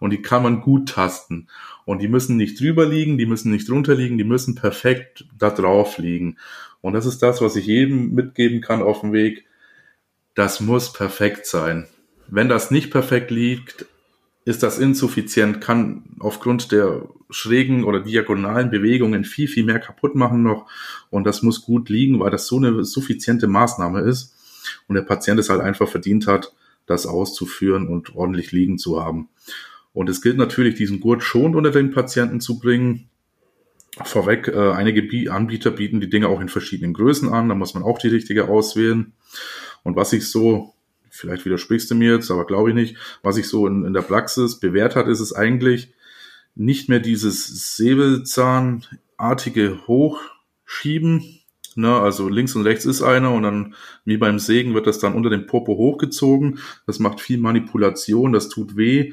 [0.00, 1.48] Und die kann man gut tasten.
[1.84, 5.50] Und die müssen nicht drüber liegen, die müssen nicht drunter liegen, die müssen perfekt da
[5.50, 6.36] drauf liegen.
[6.80, 9.46] Und das ist das, was ich jedem mitgeben kann auf dem Weg.
[10.34, 11.86] Das muss perfekt sein.
[12.28, 13.86] Wenn das nicht perfekt liegt,
[14.44, 20.42] ist das insuffizient, kann aufgrund der schrägen oder diagonalen Bewegungen viel, viel mehr kaputt machen
[20.42, 20.66] noch.
[21.10, 24.34] Und das muss gut liegen, weil das so eine suffiziente Maßnahme ist.
[24.86, 26.54] Und der Patient es halt einfach verdient hat,
[26.86, 29.28] das auszuführen und ordentlich liegen zu haben.
[29.98, 33.08] Und es gilt natürlich, diesen Gurt schon unter den Patienten zu bringen.
[34.04, 37.82] Vorweg, äh, einige Anbieter bieten die Dinge auch in verschiedenen Größen an, da muss man
[37.82, 39.12] auch die richtige auswählen.
[39.82, 40.72] Und was ich so,
[41.10, 44.02] vielleicht widersprichst du mir jetzt, aber glaube ich nicht, was sich so in, in der
[44.02, 45.92] Praxis bewährt hat, ist es eigentlich
[46.54, 51.40] nicht mehr dieses Säbelzahnartige Hochschieben,
[51.74, 55.14] Ne, also links und rechts ist einer und dann wie beim Sägen wird das dann
[55.14, 56.58] unter dem Popo hochgezogen.
[56.86, 59.12] Das macht viel Manipulation, das tut weh.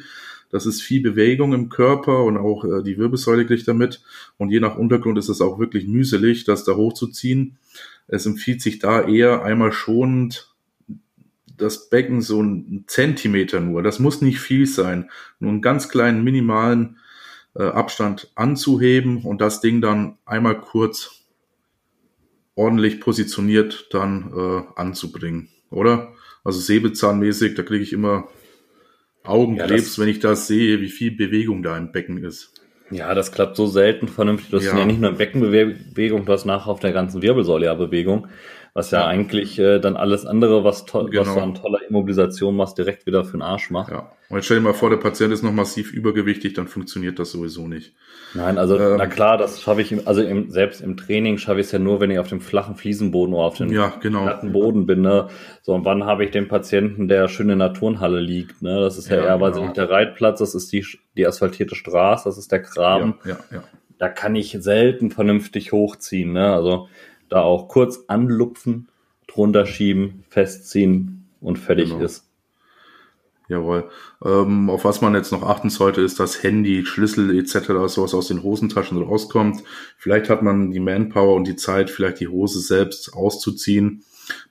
[0.55, 4.01] Das ist viel Bewegung im Körper und auch äh, die Wirbelsäule kriegt damit.
[4.37, 7.57] Und je nach Untergrund ist es auch wirklich mühselig, das da hochzuziehen.
[8.07, 10.55] Es empfiehlt sich da eher einmal schonend
[11.57, 13.83] das Becken so einen Zentimeter nur.
[13.83, 15.09] Das muss nicht viel sein.
[15.41, 16.99] Nur einen ganz kleinen minimalen
[17.53, 21.25] äh, Abstand anzuheben und das Ding dann einmal kurz
[22.55, 26.13] ordentlich positioniert dann äh, anzubringen, oder?
[26.45, 28.29] Also säbezahnmäßig, da kriege ich immer
[29.25, 32.53] Augenkrebs, ja, wenn ich das sehe, wie viel Bewegung da im Becken ist.
[32.91, 34.51] Ja, das klappt so selten vernünftig.
[34.51, 37.73] Du hast ja, ja nicht nur Beckenbewegung, du hast nachher auf der ganzen Wirbelsäule ja
[37.73, 38.27] Bewegung,
[38.75, 39.07] was ja, ja.
[39.07, 41.21] eigentlich äh, dann alles andere, was, to genau.
[41.21, 43.89] was du an toller Immobilisation machst, direkt wieder für den Arsch macht.
[43.89, 44.11] Ja.
[44.27, 47.31] Und jetzt stell dir mal vor, der Patient ist noch massiv übergewichtig, dann funktioniert das
[47.31, 47.93] sowieso nicht.
[48.33, 51.67] Nein, also ähm, na klar, das schaffe ich, also im, selbst im Training schaffe ich
[51.67, 54.23] es ja nur, wenn ich auf dem flachen Fliesenboden oder auf dem ja, genau.
[54.23, 54.99] glatten Boden bin.
[54.99, 55.29] Ne?
[55.61, 58.61] So, und wann habe ich den Patienten, der schön in der Turnhalle liegt?
[58.61, 58.81] Ne?
[58.81, 59.45] Das ist ja, ja eher, genau.
[59.45, 60.85] weiß ich nicht, der Reitplatz, das ist die,
[61.15, 63.19] die asphaltierte Straße, das ist der Graben.
[63.23, 63.63] Ja, ja, ja.
[63.99, 66.33] Da kann ich selten vernünftig hochziehen.
[66.33, 66.53] Ne?
[66.53, 66.89] Also
[67.29, 68.89] da auch kurz anlupfen,
[69.27, 72.03] drunter schieben, festziehen und fertig genau.
[72.03, 72.25] ist.
[73.47, 73.89] Jawohl.
[74.23, 78.27] Ähm, auf was man jetzt noch achten sollte, ist das Handy, Schlüssel etc., sowas aus
[78.27, 79.63] den Hosentaschen rauskommt.
[79.97, 84.03] Vielleicht hat man die Manpower und die Zeit, vielleicht die Hose selbst auszuziehen.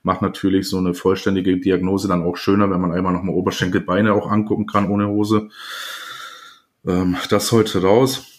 [0.03, 4.13] Macht natürlich so eine vollständige Diagnose dann auch schöner, wenn man einmal nochmal Oberschenkel, Beine
[4.13, 5.49] auch angucken kann ohne Hose.
[6.87, 8.34] Ähm, das sollte raus.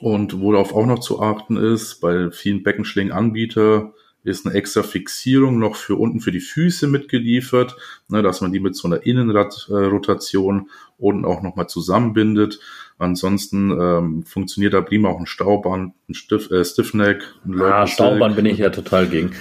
[0.00, 5.76] Und worauf auch noch zu achten ist, bei vielen Beckenschlingenanbieter ist eine extra Fixierung noch
[5.76, 7.76] für unten für die Füße mitgeliefert,
[8.08, 12.60] ne, dass man die mit so einer Innenradrotation unten auch nochmal zusammenbindet.
[12.98, 17.22] Ansonsten ähm, funktioniert da prima auch ein Stauband, ein Stiff, äh, Stiffneck.
[17.46, 19.32] Ein ah, Stauband bin ich ja total gegen.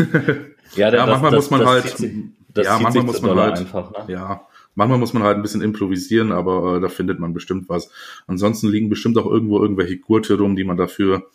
[0.74, 2.12] ja, der, ja, manchmal das, muss man halt, sich,
[2.56, 4.12] ja, manchmal muss man halt, einfach, ne?
[4.12, 7.90] ja, manchmal muss man halt ein bisschen improvisieren, aber äh, da findet man bestimmt was.
[8.28, 11.26] Ansonsten liegen bestimmt auch irgendwo irgendwelche Gurte rum, die man dafür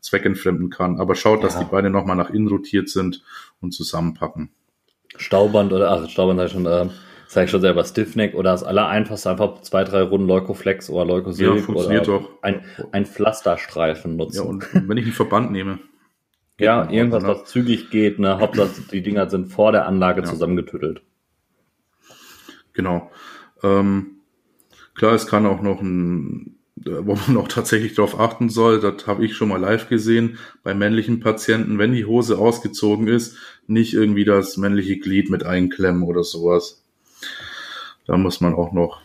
[0.00, 0.98] zweckentfremden kann.
[0.98, 3.22] Aber schaut, dass die Beine nochmal nach innen rotiert sind
[3.60, 4.50] und zusammenpacken.
[5.16, 6.88] Stauband oder, ach, Stauband sag ich schon, äh,
[7.26, 11.56] sag ich schon selber, Stiffneck oder das Allereinfachste einfach zwei, drei Runden Leukoflex oder Leukosilk
[11.56, 12.30] ja, funktioniert oder doch.
[12.42, 14.36] Ein, ein Pflasterstreifen nutzen.
[14.36, 15.78] Ja, und wenn ich einen Verband nehme.
[16.58, 17.28] ja, irgendwas, ne?
[17.28, 18.38] was zügig geht, ne?
[18.38, 20.26] Hauptsache die Dinger sind vor der Anlage ja.
[20.26, 21.02] zusammengetüttelt.
[22.78, 23.10] Genau.
[23.64, 24.20] Ähm,
[24.94, 29.24] klar, es kann auch noch ein wo man auch tatsächlich darauf achten soll, das habe
[29.24, 33.36] ich schon mal live gesehen, bei männlichen Patienten, wenn die Hose ausgezogen ist,
[33.66, 36.84] nicht irgendwie das männliche Glied mit einklemmen oder sowas.
[38.06, 39.00] Da muss man auch noch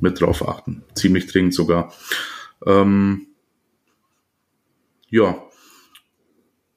[0.00, 0.82] mit drauf achten.
[0.94, 1.92] Ziemlich dringend sogar.
[2.66, 3.28] Ähm,
[5.10, 5.44] ja.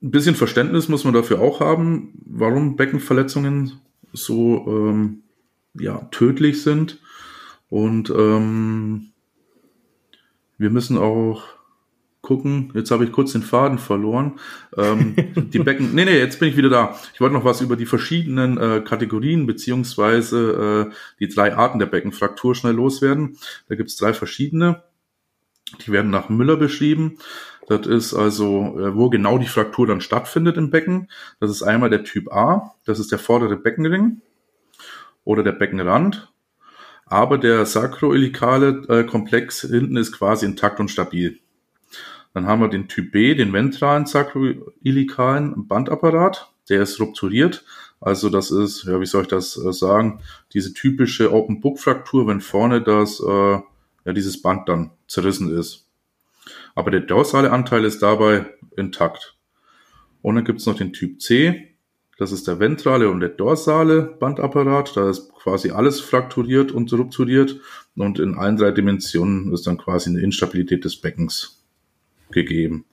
[0.03, 3.81] Ein bisschen Verständnis muss man dafür auch haben, warum Beckenverletzungen
[4.13, 5.23] so ähm,
[5.73, 6.99] ja, tödlich sind.
[7.69, 9.11] Und ähm,
[10.57, 11.43] wir müssen auch
[12.21, 12.71] gucken.
[12.73, 14.39] Jetzt habe ich kurz den Faden verloren.
[14.77, 15.15] Ähm,
[15.53, 15.93] die Becken.
[15.93, 16.99] Nee, nee, jetzt bin ich wieder da.
[17.13, 21.85] Ich wollte noch was über die verschiedenen äh, Kategorien beziehungsweise äh, die drei Arten der
[21.85, 23.37] Beckenfraktur schnell loswerden.
[23.67, 24.83] Da gibt es drei verschiedene.
[25.85, 27.19] Die werden nach Müller beschrieben.
[27.67, 31.09] Das ist also, äh, wo genau die Fraktur dann stattfindet im Becken.
[31.39, 34.21] Das ist einmal der Typ A, das ist der vordere Beckenring
[35.29, 36.29] oder der Beckenrand
[37.09, 41.39] aber der sakroilikale äh, Komplex hinten ist quasi intakt und stabil.
[42.33, 47.65] Dann haben wir den Typ B, den ventralen sakroilikalen Bandapparat, der ist rupturiert.
[47.99, 50.21] Also das ist, ja, wie soll ich das äh, sagen,
[50.53, 53.59] diese typische Open Book Fraktur, wenn vorne das, äh,
[54.05, 55.87] ja, dieses Band dann zerrissen ist.
[56.75, 58.45] Aber der dorsale Anteil ist dabei
[58.77, 59.35] intakt.
[60.21, 61.68] Und dann gibt's noch den Typ C,
[62.19, 64.97] das ist der ventrale und der dorsale Bandapparat.
[64.97, 67.61] Da ist quasi alles frakturiert und rupturiert.
[67.95, 71.63] Und in allen drei Dimensionen ist dann quasi eine Instabilität des Beckens
[72.29, 72.83] gegeben.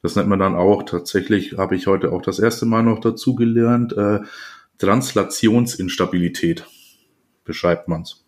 [0.00, 3.34] Das nennt man dann auch tatsächlich, habe ich heute auch das erste Mal noch dazu
[3.34, 4.20] gelernt, äh,
[4.78, 6.64] Translationsinstabilität
[7.44, 8.24] beschreibt man's.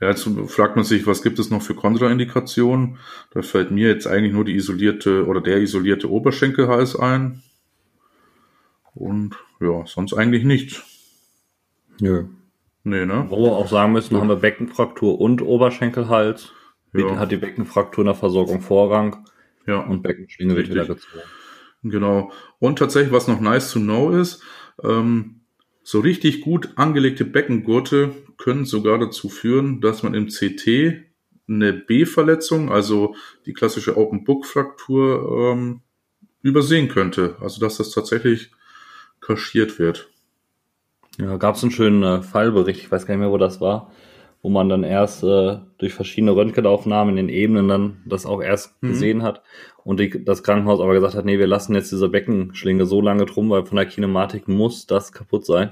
[0.00, 2.98] Ja, jetzt fragt man sich, was gibt es noch für Kontraindikationen?
[3.30, 7.42] Da fällt mir jetzt eigentlich nur die isolierte oder der isolierte Oberschenkelhals ein.
[8.94, 10.82] Und ja, sonst eigentlich nichts.
[12.00, 12.24] Nö.
[12.84, 13.26] Nee, ne?
[13.28, 14.20] Wo wir auch sagen müssen, ja.
[14.20, 16.52] haben wir Beckenfraktur und Oberschenkelhals.
[16.94, 17.18] Ja.
[17.18, 19.26] Hat die Beckenfraktur in der Versorgung Vorrang.
[19.66, 19.80] Ja.
[19.80, 21.22] Und Beckenschlinge wird wieder gezogen.
[21.82, 22.32] Genau.
[22.58, 24.42] Und tatsächlich, was noch nice to know ist,
[24.82, 25.42] ähm,
[25.82, 31.04] so richtig gut angelegte Beckengurte können sogar dazu führen, dass man im CT
[31.48, 33.14] eine B-Verletzung, also
[33.46, 35.80] die klassische Open Book Fraktur, ähm,
[36.42, 37.36] übersehen könnte.
[37.40, 38.50] Also dass das tatsächlich
[39.28, 40.08] kaschiert wird.
[41.18, 43.92] Ja, gab es einen schönen äh, Fallbericht, ich weiß gar nicht mehr, wo das war,
[44.40, 48.80] wo man dann erst äh, durch verschiedene Röntgenaufnahmen in den Ebenen dann das auch erst
[48.82, 48.88] mhm.
[48.88, 49.42] gesehen hat
[49.84, 53.26] und die, das Krankenhaus aber gesagt hat, nee, wir lassen jetzt diese Beckenschlinge so lange
[53.26, 55.70] drum, weil von der Kinematik muss das kaputt sein.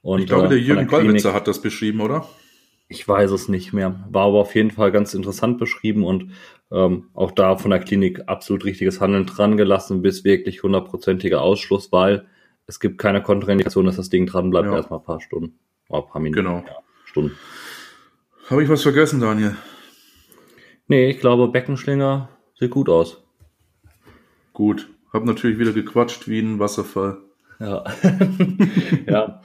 [0.00, 2.26] Und, ich glaube, der äh, Jürgen Gollwitzer hat das beschrieben, oder?
[2.88, 4.06] Ich weiß es nicht mehr.
[4.10, 6.30] War aber auf jeden Fall ganz interessant beschrieben und
[6.70, 11.92] ähm, auch da von der Klinik absolut richtiges Handeln dran gelassen, bis wirklich hundertprozentiger Ausschluss,
[11.92, 12.26] weil
[12.68, 14.76] es gibt keine Kontraindikation, dass das Ding dran bleibt, ja.
[14.76, 15.58] erstmal ein paar Stunden.
[15.88, 16.44] Ein paar Minuten.
[16.44, 16.64] Genau.
[16.66, 16.76] Ja,
[17.06, 17.36] Stunden.
[18.50, 19.56] Habe ich was vergessen, Daniel?
[20.86, 23.22] Nee, ich glaube, Beckenschlinger sieht gut aus.
[24.52, 24.88] Gut.
[25.12, 27.18] Hab natürlich wieder gequatscht wie ein Wasserfall.
[27.58, 27.84] Ja.
[29.06, 29.40] ja.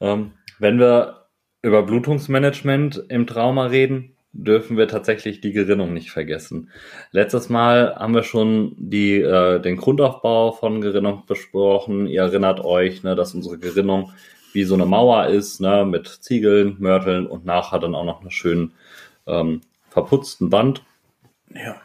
[0.00, 1.26] Ähm, wenn wir
[1.62, 6.70] über Blutungsmanagement im Trauma reden, dürfen wir tatsächlich die Gerinnung nicht vergessen.
[7.12, 12.06] Letztes Mal haben wir schon die, äh, den Grundaufbau von Gerinnung besprochen.
[12.06, 14.12] Ihr erinnert euch, ne, dass unsere Gerinnung
[14.52, 18.30] wie so eine Mauer ist, ne, mit Ziegeln, Mörteln und nachher dann auch noch eine
[18.30, 18.72] schön
[19.26, 20.82] ähm, verputzten Wand.
[21.54, 21.76] Ja.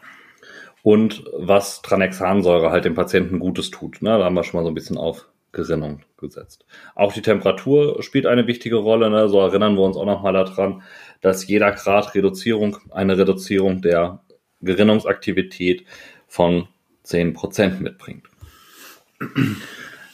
[0.82, 4.01] Und was Tranexansäure halt dem Patienten Gutes tut.
[4.01, 4.17] Ne?
[4.17, 6.65] Da haben wir schon mal so ein bisschen auf Gerinnung gesetzt.
[6.95, 9.10] Auch die Temperatur spielt eine wichtige Rolle.
[9.10, 9.29] Ne?
[9.29, 10.82] So erinnern wir uns auch nochmal daran,
[11.23, 14.19] dass jeder Grad Reduzierung eine Reduzierung der
[14.62, 15.86] Gerinnungsaktivität
[16.27, 16.67] von
[17.05, 18.27] 10% mitbringt.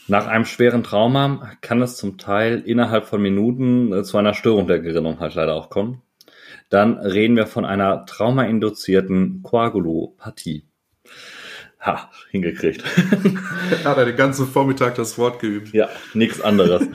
[0.06, 4.66] Nach einem schweren Trauma kann es zum Teil innerhalb von Minuten äh, zu einer Störung
[4.66, 6.02] der Gerinnung halt leider auch kommen.
[6.68, 10.64] Dann reden wir von einer traumainduzierten Koagulopathie.
[11.80, 12.84] Ha, hingekriegt.
[13.84, 15.72] Hat er den ganzen Vormittag das Wort geübt.
[15.72, 16.86] Ja, nichts anderes.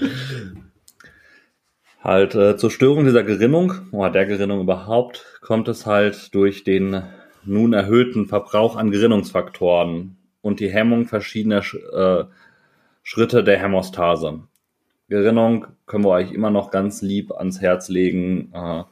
[2.05, 7.03] Halt äh, zur Störung dieser Gerinnung, oder der Gerinnung überhaupt, kommt es halt durch den
[7.43, 11.63] nun erhöhten Verbrauch an Gerinnungsfaktoren und die Hemmung verschiedener
[11.93, 12.25] äh,
[13.03, 14.41] Schritte der Hämostase.
[15.09, 18.51] Gerinnung können wir euch immer noch ganz lieb ans Herz legen.
[18.53, 18.83] Äh,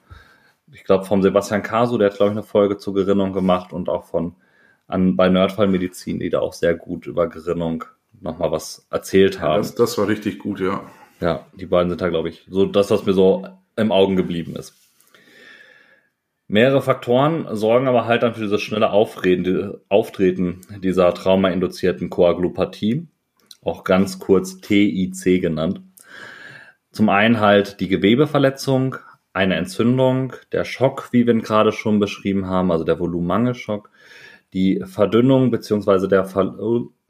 [0.71, 3.89] ich glaube, vom Sebastian Caso, der hat, glaube ich, eine Folge zur Gerinnung gemacht und
[3.89, 4.35] auch von
[4.87, 7.85] an, bei Nerdfallmedizin, die da auch sehr gut über Gerinnung
[8.21, 9.51] nochmal was erzählt haben.
[9.51, 10.81] Ja, das, das war richtig gut, ja.
[11.19, 14.55] Ja, die beiden sind da, glaube ich, so das, was mir so im Augen geblieben
[14.55, 14.73] ist.
[16.47, 23.07] Mehrere Faktoren sorgen aber halt dann für dieses schnelle Aufreden, Auftreten dieser traumainduzierten Koaglopathie,
[23.61, 25.81] auch ganz kurz TIC genannt.
[26.91, 28.97] Zum einen halt die Gewebeverletzung,
[29.31, 33.89] eine Entzündung, der Schock, wie wir ihn gerade schon beschrieben haben, also der Volumenmangelschock,
[34.53, 36.55] die Verdünnung beziehungsweise der Ver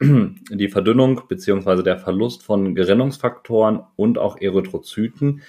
[0.00, 5.42] die Verdünnung beziehungsweise der Verlust von Gerinnungsfaktoren und auch Erythrozyten,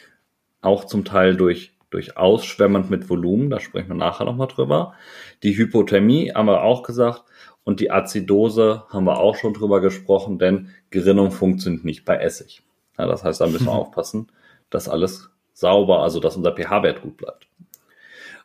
[0.62, 4.95] auch zum Teil durch durch ausschwemmend mit Volumen, da sprechen wir nachher nochmal drüber.
[5.43, 7.23] Die Hypothermie haben wir auch gesagt
[7.63, 12.63] und die Azidose haben wir auch schon drüber gesprochen, denn Gerinnung funktioniert nicht bei Essig.
[12.97, 13.79] Ja, das heißt, da müssen wir mhm.
[13.79, 14.27] aufpassen,
[14.69, 17.47] dass alles sauber, also dass unser pH-Wert gut bleibt.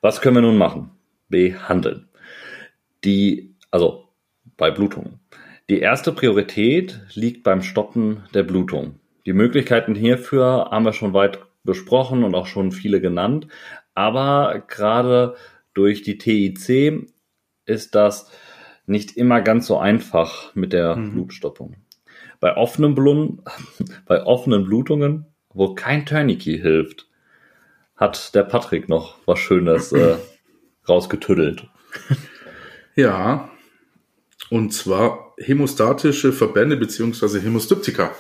[0.01, 0.91] Was können wir nun machen?
[1.29, 2.10] Behandeln
[3.05, 4.09] die, also
[4.57, 5.21] bei Blutungen.
[5.69, 8.99] Die erste Priorität liegt beim Stoppen der Blutung.
[9.27, 13.47] Die Möglichkeiten hierfür haben wir schon weit besprochen und auch schon viele genannt.
[13.95, 15.37] Aber gerade
[15.75, 17.07] durch die TIC
[17.67, 18.31] ist das
[18.87, 21.13] nicht immer ganz so einfach mit der mhm.
[21.13, 21.77] Blutstoppung.
[22.41, 23.43] Bei offenen, Blun
[24.07, 27.07] bei offenen Blutungen, wo kein Tourniquet hilft,
[27.97, 30.17] hat der Patrick noch was Schönes äh,
[30.89, 31.69] rausgetüddelt.
[33.01, 33.49] Ja,
[34.51, 38.13] und zwar hämostatische Verbände beziehungsweise Hämostyptika.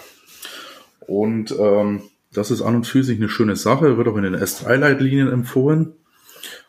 [1.06, 4.36] Und ähm, das ist an und für sich eine schöne Sache, wird auch in den
[4.36, 5.96] S3-Leitlinien empfohlen.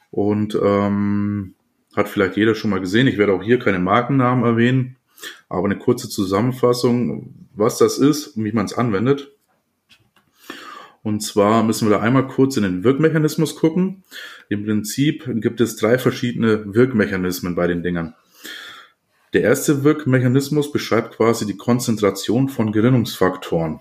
[0.10, 1.56] Und ähm,
[1.96, 3.08] hat vielleicht jeder schon mal gesehen.
[3.08, 4.98] Ich werde auch hier keine Markennamen erwähnen,
[5.48, 9.32] aber eine kurze Zusammenfassung, was das ist und wie man es anwendet.
[11.04, 14.04] Und zwar müssen wir da einmal kurz in den Wirkmechanismus gucken.
[14.50, 18.14] Im Prinzip gibt es drei verschiedene Wirkmechanismen bei den Dingern.
[19.34, 23.80] Der erste Wirkmechanismus beschreibt quasi die Konzentration von Gerinnungsfaktoren.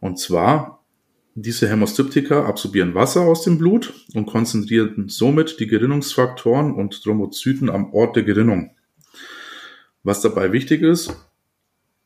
[0.00, 0.84] Und zwar,
[1.34, 7.92] diese Hämostyptika absorbieren Wasser aus dem Blut und konzentrieren somit die Gerinnungsfaktoren und Thrombozyten am
[7.92, 8.74] Ort der Gerinnung.
[10.02, 11.14] Was dabei wichtig ist,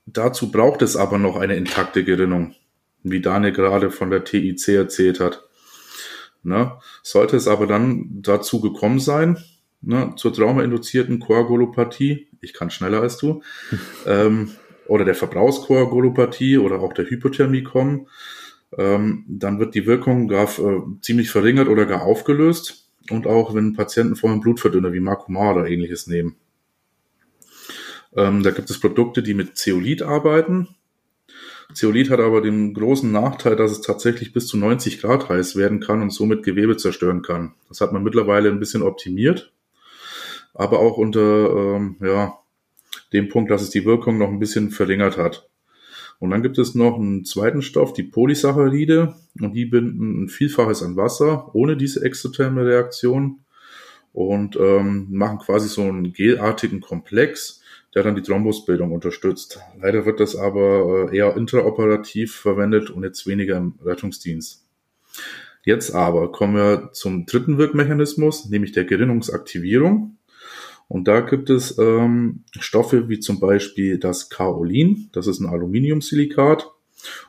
[0.06, 2.54] dazu braucht es aber noch eine intakte Gerinnung
[3.02, 5.44] wie Daniel gerade von der TIC erzählt hat.
[6.42, 6.78] Ne?
[7.02, 9.38] Sollte es aber dann dazu gekommen sein,
[9.82, 13.42] ne, zur traumainduzierten Koagulopathie, ich kann schneller als du,
[14.06, 14.52] ähm,
[14.86, 18.08] oder der Verbrauchskoagulopathie oder auch der Hypothermie kommen,
[18.76, 22.88] ähm, dann wird die Wirkung gar äh, ziemlich verringert oder gar aufgelöst.
[23.10, 26.36] Und auch wenn Patienten vorher Blutverdünner wie Makuma oder ähnliches nehmen.
[28.16, 30.68] Ähm, da gibt es Produkte, die mit Zeolit arbeiten.
[31.74, 35.80] Zeolit hat aber den großen Nachteil, dass es tatsächlich bis zu 90 Grad heiß werden
[35.80, 37.54] kann und somit Gewebe zerstören kann.
[37.68, 39.52] Das hat man mittlerweile ein bisschen optimiert,
[40.54, 42.38] aber auch unter ähm, ja,
[43.12, 45.48] dem Punkt, dass es die Wirkung noch ein bisschen verringert hat.
[46.18, 50.82] Und dann gibt es noch einen zweiten Stoff, die Polysaccharide und die binden ein Vielfaches
[50.82, 53.40] an Wasser ohne diese exotherme Reaktion
[54.12, 57.59] und ähm, machen quasi so einen gelartigen Komplex,
[57.94, 59.60] der dann die Thrombusbildung unterstützt.
[59.80, 64.66] Leider wird das aber äh, eher intraoperativ verwendet und jetzt weniger im Rettungsdienst.
[65.64, 70.16] Jetzt aber kommen wir zum dritten Wirkmechanismus, nämlich der Gerinnungsaktivierung.
[70.88, 76.68] Und da gibt es ähm, Stoffe wie zum Beispiel das Kaolin, das ist ein Aluminiumsilikat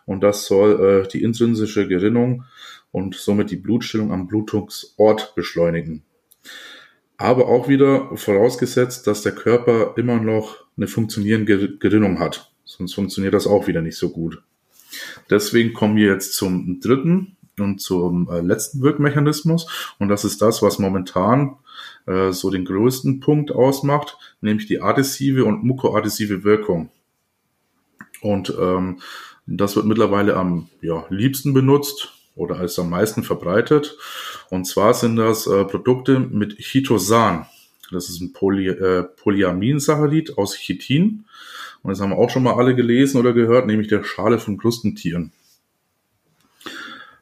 [0.06, 2.46] und das soll äh, die intrinsische Gerinnung
[2.92, 6.04] und somit die Blutstillung am Blutungsort beschleunigen.
[7.22, 12.52] Aber auch wieder vorausgesetzt, dass der Körper immer noch eine funktionierende Gerinnung hat.
[12.66, 14.42] Sonst funktioniert das auch wieder nicht so gut.
[15.30, 19.94] Deswegen kommen wir jetzt zum dritten und zum äh, letzten Wirkmechanismus.
[20.00, 21.58] Und das ist das, was momentan
[22.08, 26.90] äh, so den größten Punkt ausmacht, nämlich die adhesive und mukoadhesive Wirkung.
[28.22, 29.00] Und ähm,
[29.46, 33.98] das wird mittlerweile am ja, liebsten benutzt oder als am meisten verbreitet.
[34.50, 37.46] Und zwar sind das äh, Produkte mit Chitosan.
[37.92, 41.26] Das ist ein Poly, äh, Polyaminsaccharid aus Chitin.
[41.84, 44.58] Und das haben wir auch schon mal alle gelesen oder gehört, nämlich der Schale von
[44.58, 45.32] Krustentieren.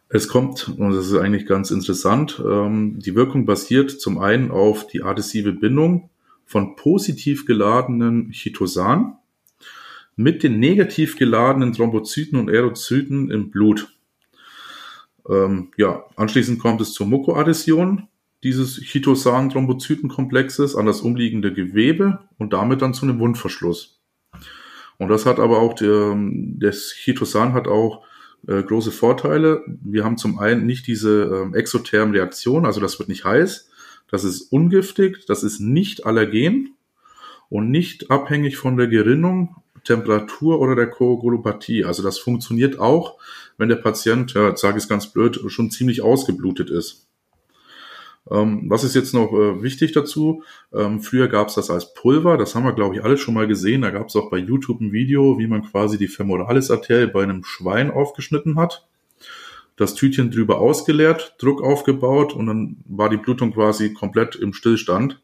[0.10, 4.88] Es kommt, und das ist eigentlich ganz interessant, ähm, die Wirkung basiert zum einen auf
[4.88, 6.10] die adhesive Bindung
[6.46, 9.18] von positiv geladenen Chitosan
[10.16, 13.94] mit den negativ geladenen Thrombozyten und Erythrozyten im Blut.
[15.30, 18.08] Ähm, ja, anschließend kommt es zur Mukoadhäsion
[18.44, 24.00] dieses Chitosan-Thrombozytenkomplexes an das umliegende Gewebe und damit dann zu einem Wundverschluss.
[24.98, 26.18] Und das hat aber auch, der,
[26.58, 28.06] das Chitosan hat auch
[28.48, 29.64] äh, große Vorteile.
[29.68, 33.70] Wir haben zum einen nicht diese ähm, exothermen Reaktionen, also das wird nicht heiß,
[34.10, 36.76] das ist ungiftig, das ist nicht allergen
[37.50, 41.86] und nicht abhängig von der Gerinnung, Temperatur oder der Koagulopathie.
[41.86, 43.18] Also das funktioniert auch,
[43.58, 47.08] wenn der Patient, ja, sage ich es ganz blöd, schon ziemlich ausgeblutet ist.
[48.30, 50.44] Ähm, was ist jetzt noch äh, wichtig dazu?
[50.74, 53.48] Ähm, früher gab es das als Pulver, das haben wir, glaube ich, alle schon mal
[53.48, 53.82] gesehen.
[53.82, 57.44] Da gab es auch bei YouTube ein Video, wie man quasi die Femoralis-Arterie bei einem
[57.44, 58.88] Schwein aufgeschnitten hat.
[59.78, 65.22] Das Tütchen drüber ausgeleert, Druck aufgebaut und dann war die Blutung quasi komplett im Stillstand.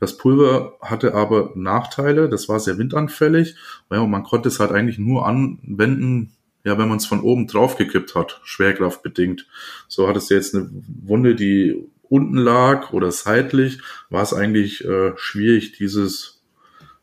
[0.00, 3.56] Das Pulver hatte aber Nachteile, das war sehr windanfällig.
[3.90, 6.32] Ja, man konnte es halt eigentlich nur anwenden,
[6.64, 9.46] ja, wenn man es von oben drauf gekippt hat, schwerkraftbedingt.
[9.88, 10.70] So hat es jetzt eine
[11.02, 13.80] Wunde, die unten lag oder seitlich,
[14.10, 16.38] war es eigentlich äh, schwierig, dieses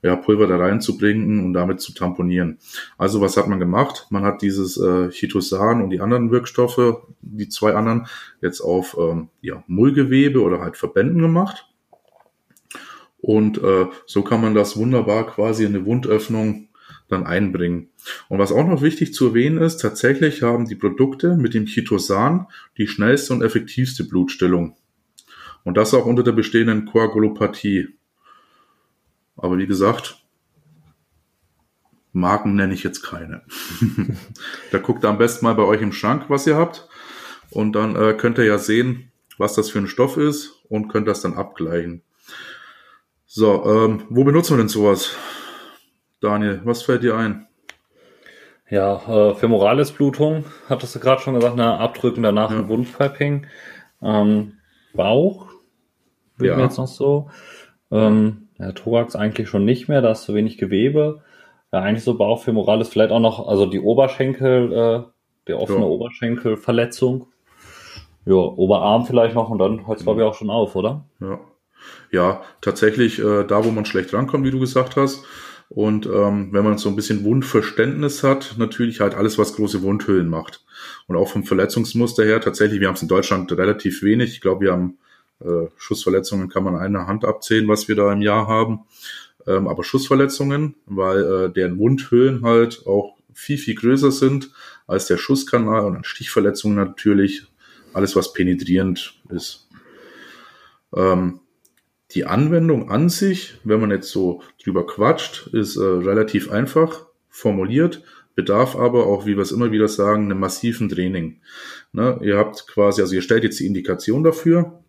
[0.06, 2.60] ja, Pulver da reinzubringen und damit zu tamponieren.
[2.98, 4.06] Also was hat man gemacht?
[4.12, 8.06] Man hat dieses äh, Chitosan und die anderen Wirkstoffe, die zwei anderen,
[8.40, 11.68] jetzt auf ähm, ja, Mullgewebe oder halt Verbänden gemacht.
[13.26, 16.70] Und äh, so kann man das wunderbar quasi in eine Wundöffnung
[17.08, 17.90] dann einbringen.
[18.30, 22.46] Und was auch noch wichtig zu erwähnen ist, tatsächlich haben die Produkte mit dem Chitosan
[22.78, 24.78] die schnellste und effektivste Blutstillung.
[25.64, 27.88] Und das auch unter der bestehenden Koagulopathie.
[29.38, 30.24] Aber wie gesagt,
[32.14, 33.42] Marken nenne ich jetzt keine.
[34.72, 36.88] da guckt am besten mal bei euch im Schrank, was ihr habt.
[37.50, 41.08] Und dann äh, könnt ihr ja sehen, was das für ein Stoff ist und könnt
[41.08, 42.04] das dann abgleichen.
[43.38, 45.14] So, ähm, wo benutzen wir denn sowas?
[46.22, 47.48] Daniel, was fällt dir ein?
[48.70, 52.60] Ja, äh, Femoralisblutung, hattest du gerade schon gesagt, eine Abdrücken danach ja.
[52.60, 53.46] ein Wundpiping.
[54.02, 54.54] Ähm,
[54.94, 55.48] Bauch,
[56.38, 56.56] wird ja.
[56.56, 57.30] mir jetzt noch so.
[57.92, 61.22] Ähm, ja, Thorax eigentlich schon nicht mehr, da ist zu wenig Gewebe.
[61.74, 65.04] Ja, eigentlich so Bauchfemoral ist vielleicht auch noch, also die Oberschenkel, äh,
[65.50, 65.86] die offene ja.
[65.88, 67.28] Oberschenkelverletzung.
[68.24, 71.04] Ja, Oberarm vielleicht noch und dann hört es glaube ich auch schon auf, oder?
[71.20, 71.38] Ja,
[72.12, 75.24] ja tatsächlich äh, da, wo man schlecht rankommt, wie du gesagt hast.
[75.70, 80.30] Und ähm, wenn man so ein bisschen Wundverständnis hat, natürlich halt alles, was große Wundhöhlen
[80.30, 80.64] macht.
[81.08, 84.32] Und auch vom Verletzungsmuster her, tatsächlich, wir haben es in Deutschland relativ wenig.
[84.32, 84.98] Ich glaube, wir haben
[85.42, 88.82] äh, Schussverletzungen kann man eine Hand abzählen, was wir da im Jahr haben.
[89.48, 94.52] Ähm, aber Schussverletzungen, weil äh, deren Wundhöhlen halt auch viel, viel größer sind
[94.88, 97.44] als der Schusskanal und dann Stichverletzungen natürlich
[97.94, 99.68] alles, was penetrierend ist.
[100.96, 101.42] Ähm,
[102.16, 108.04] die Anwendung an sich, wenn man jetzt so drüber quatscht, ist äh, relativ einfach formuliert,
[108.34, 111.42] bedarf aber auch, wie wir es immer wieder sagen, einem massiven Training.
[111.92, 114.82] Ne, ihr habt quasi, also ihr stellt jetzt die Indikation dafür,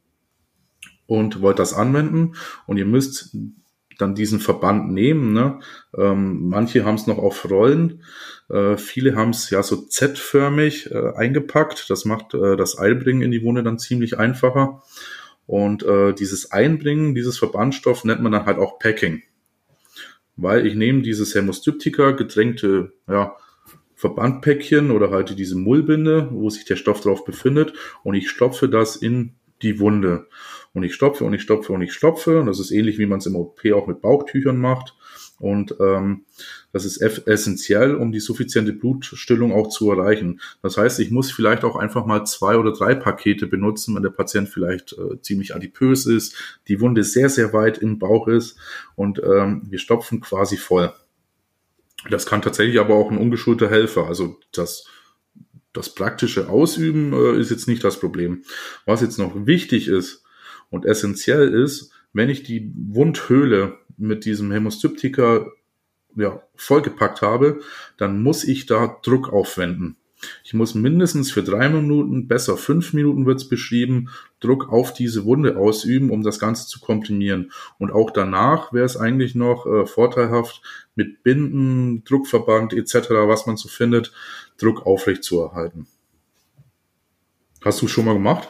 [1.06, 2.34] und wollt das anwenden
[2.66, 3.36] und ihr müsst
[3.98, 5.32] dann diesen Verband nehmen.
[5.32, 5.60] Ne?
[5.96, 8.02] Ähm, manche haben es noch auf Rollen,
[8.50, 11.88] äh, viele haben es ja so Z-förmig äh, eingepackt.
[11.88, 14.82] Das macht äh, das Eilbringen in die Wunde dann ziemlich einfacher.
[15.46, 19.22] Und äh, dieses Einbringen, dieses Verbandstoff nennt man dann halt auch Packing.
[20.36, 23.36] Weil ich nehme dieses Hämostyptika, getränkte ja,
[23.94, 27.72] Verbandpäckchen oder halt diese Mullbinde, wo sich der Stoff drauf befindet
[28.02, 30.26] und ich stopfe das in die Wunde.
[30.74, 32.40] Und ich stopfe und ich stopfe und ich stopfe.
[32.40, 34.94] Und das ist ähnlich, wie man es im OP auch mit Bauchtüchern macht.
[35.38, 36.24] Und ähm,
[36.72, 40.40] das ist essentiell, um die suffiziente Blutstillung auch zu erreichen.
[40.62, 44.10] Das heißt, ich muss vielleicht auch einfach mal zwei oder drei Pakete benutzen, wenn der
[44.10, 46.34] Patient vielleicht äh, ziemlich adipös ist,
[46.68, 48.58] die Wunde sehr, sehr weit im Bauch ist
[48.94, 50.92] und ähm, wir stopfen quasi voll.
[52.08, 54.06] Das kann tatsächlich aber auch ein ungeschulter Helfer.
[54.06, 54.86] Also das,
[55.72, 58.42] das praktische Ausüben äh, ist jetzt nicht das Problem.
[58.86, 60.24] Was jetzt noch wichtig ist
[60.70, 65.46] und essentiell ist, wenn ich die Wundhöhle mit diesem Hämostyptiker
[66.16, 67.60] ja, vollgepackt habe,
[67.96, 69.96] dann muss ich da Druck aufwenden.
[70.44, 74.08] Ich muss mindestens für drei Minuten, besser fünf Minuten wird's beschrieben,
[74.40, 77.52] Druck auf diese Wunde ausüben, um das Ganze zu komprimieren.
[77.78, 80.62] Und auch danach wäre es eigentlich noch äh, vorteilhaft,
[80.94, 84.12] mit Binden, Druckverband etc., was man so findet,
[84.56, 85.86] Druck aufrecht zu erhalten.
[87.62, 88.48] Hast du schon mal gemacht?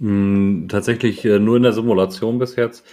[0.00, 2.86] Hm, tatsächlich äh, nur in der Simulation bis jetzt.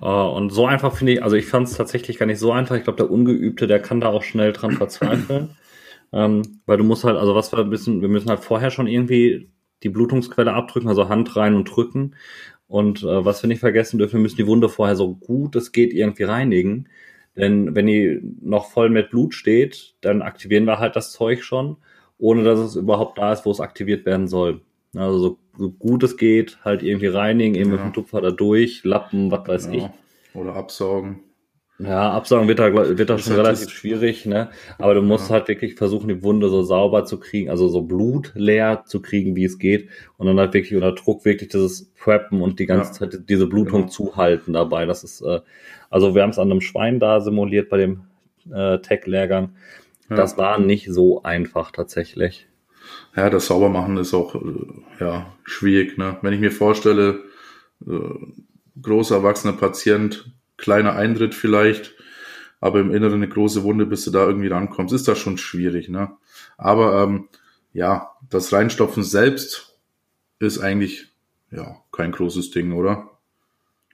[0.00, 2.76] Äh, und so einfach finde ich, also ich fand es tatsächlich gar nicht so einfach.
[2.76, 5.50] Ich glaube, der Ungeübte, der kann da auch schnell dran verzweifeln.
[6.12, 9.50] ähm, weil du musst halt, also was wir wissen, wir müssen halt vorher schon irgendwie
[9.84, 12.16] die Blutungsquelle abdrücken, also Hand rein und drücken.
[12.66, 15.72] Und äh, was wir nicht vergessen dürfen, wir müssen die Wunde vorher so gut es
[15.72, 16.88] geht irgendwie reinigen.
[17.36, 21.76] Denn wenn die noch voll mit Blut steht, dann aktivieren wir halt das Zeug schon,
[22.18, 24.62] ohne dass es überhaupt da ist, wo es aktiviert werden soll.
[24.96, 27.76] Also so, so gut es geht, halt irgendwie reinigen, eben ja.
[27.76, 29.90] mit dem Tupfer da durch, Lappen, was weiß genau.
[30.32, 30.36] ich.
[30.36, 31.20] Oder absaugen.
[31.80, 34.50] Ja, absaugen wird da, wird da schon halt relativ schwierig, ne?
[34.78, 35.34] Aber du musst ja.
[35.34, 39.44] halt wirklich versuchen, die Wunde so sauber zu kriegen, also so blutleer zu kriegen, wie
[39.44, 39.88] es geht.
[40.16, 43.10] Und dann halt wirklich unter Druck wirklich dieses Preppen und die ganze ja.
[43.10, 43.92] Zeit diese Blutung genau.
[43.92, 44.86] zuhalten dabei.
[44.86, 45.40] Das ist, äh,
[45.88, 48.02] also wir haben es an einem Schwein da simuliert bei dem
[48.52, 49.50] äh, Tech-Lehrgang.
[50.08, 52.48] Das war nicht so einfach tatsächlich
[53.16, 54.40] ja, das Saubermachen ist auch äh,
[55.00, 55.98] ja, schwierig.
[55.98, 56.18] Ne?
[56.22, 57.24] Wenn ich mir vorstelle,
[57.86, 58.14] äh,
[58.80, 61.94] großer erwachsener Patient, kleiner Eintritt vielleicht,
[62.60, 65.88] aber im Inneren eine große Wunde, bis du da irgendwie rankommst, ist das schon schwierig.
[65.88, 66.10] Ne?
[66.56, 67.28] Aber ähm,
[67.72, 69.78] ja, das Reinstopfen selbst
[70.38, 71.08] ist eigentlich
[71.50, 73.10] ja kein großes Ding, oder?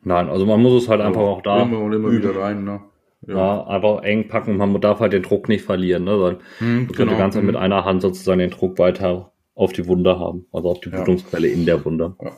[0.03, 2.29] Nein, also man muss es halt einfach auch da immer und immer üben.
[2.29, 2.65] wieder rein.
[2.65, 2.83] Ne?
[3.27, 3.37] Ja.
[3.37, 4.57] ja, einfach eng packen.
[4.57, 6.05] Man darf halt den Druck nicht verlieren.
[6.05, 6.13] Ne?
[6.13, 7.17] Sondern hm, du genau.
[7.17, 10.81] ganze Zeit mit einer Hand sozusagen den Druck weiter auf die Wunde haben, also auf
[10.81, 10.97] die ja.
[10.97, 12.15] Blutungsquelle in der Wunde.
[12.21, 12.33] Ja.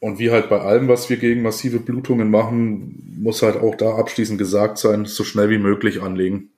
[0.00, 3.94] Und wie halt bei allem, was wir gegen massive Blutungen machen, muss halt auch da
[3.94, 6.50] abschließend gesagt sein, so schnell wie möglich anlegen.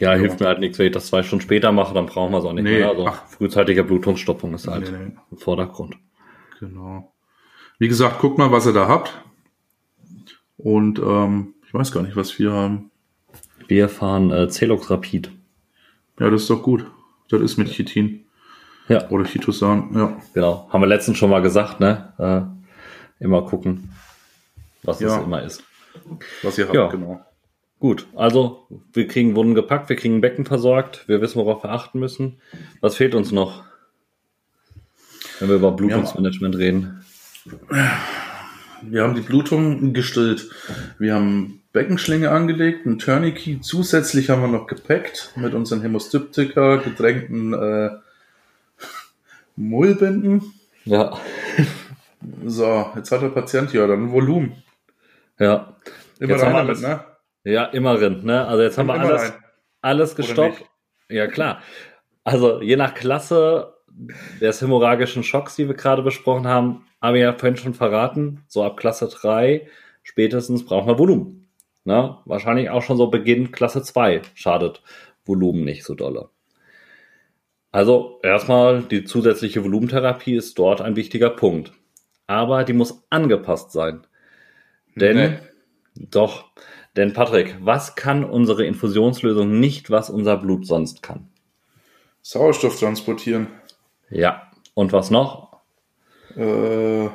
[0.00, 2.38] Ja, hilft mir halt nichts, wenn ich das zwei Stunden später mache, dann brauchen wir
[2.38, 2.78] es auch nicht nee.
[2.78, 2.88] mehr.
[2.88, 3.26] Also Ach.
[3.28, 5.12] frühzeitiger Blutungsstoppung ist halt nee, nee.
[5.30, 5.96] im Vordergrund.
[6.58, 7.12] Genau.
[7.78, 9.22] Wie gesagt, guckt mal, was ihr da habt.
[10.62, 12.90] Und ähm, ich weiß gar nicht, was wir haben.
[13.68, 15.30] Wir fahren äh, Celox Rapid.
[16.18, 16.86] Ja, das ist doch gut.
[17.28, 18.26] Das ist mit Chitin.
[18.88, 19.08] Ja.
[19.10, 20.20] Oder Chitosan, ja.
[20.34, 20.68] Genau.
[20.70, 22.12] Haben wir letztens schon mal gesagt, ne?
[22.18, 23.92] Äh, immer gucken,
[24.82, 25.16] was ja.
[25.16, 25.62] es immer ist.
[26.42, 26.88] Was ihr habt, ja.
[26.88, 27.24] genau.
[27.78, 31.98] Gut, also wir kriegen Wunden gepackt, wir kriegen Becken versorgt, wir wissen, worauf wir achten
[31.98, 32.40] müssen.
[32.80, 33.64] Was fehlt uns noch,
[35.38, 36.60] wenn wir über Blutungsmanagement ja.
[36.60, 37.04] reden?
[38.82, 40.50] Wir haben die Blutung gestillt.
[40.98, 43.62] Wir haben Beckenschlinge angelegt, ein Tourniquet.
[43.62, 47.90] Zusätzlich haben wir noch gepackt mit unseren Hämostyptika, gedrängten äh,
[49.56, 50.42] Mullbinden.
[50.84, 51.16] Ja.
[52.44, 54.62] So, jetzt hat der Patient ja dann ein Volumen.
[55.38, 55.76] Ja.
[56.18, 57.04] Immer jetzt rein damit, ne?
[57.44, 58.46] Ja, immer drin, ne?
[58.46, 59.32] Also jetzt haben wir alles,
[59.80, 60.64] alles gestoppt.
[61.08, 61.62] Ja, klar.
[62.24, 63.74] Also je nach Klasse
[64.40, 68.62] des hämorrhagischen Schocks, die wir gerade besprochen haben, haben wir ja vorhin schon verraten, so
[68.62, 69.66] ab Klasse 3
[70.02, 71.48] spätestens brauchen wir Volumen.
[71.84, 72.18] Ne?
[72.24, 74.82] Wahrscheinlich auch schon so Beginn Klasse 2 schadet
[75.24, 76.30] Volumen nicht so dolle.
[77.72, 81.72] Also erstmal die zusätzliche Volumentherapie ist dort ein wichtiger Punkt.
[82.26, 84.06] Aber die muss angepasst sein.
[84.96, 85.38] Denn, nee.
[85.94, 86.46] doch,
[86.96, 91.28] denn Patrick, was kann unsere Infusionslösung nicht, was unser Blut sonst kann?
[92.22, 93.48] Sauerstoff transportieren.
[94.10, 94.50] Ja.
[94.74, 95.49] Und was noch?
[96.36, 97.08] Äh,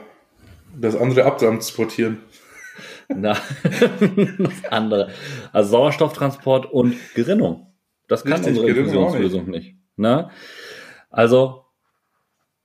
[0.78, 2.20] das andere abtransportieren.
[3.07, 3.38] Na,
[4.38, 5.09] das andere.
[5.53, 7.74] Also Sauerstofftransport und Gerinnung.
[8.07, 9.66] Das kann Richtig, unsere Infusionslösung nicht.
[9.68, 9.76] nicht.
[9.97, 10.30] Ne?
[11.09, 11.66] Also,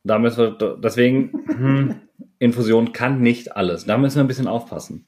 [0.02, 2.00] da müssen wir, deswegen, hm,
[2.38, 3.84] Infusion kann nicht alles.
[3.84, 5.06] Da müssen wir ein bisschen aufpassen.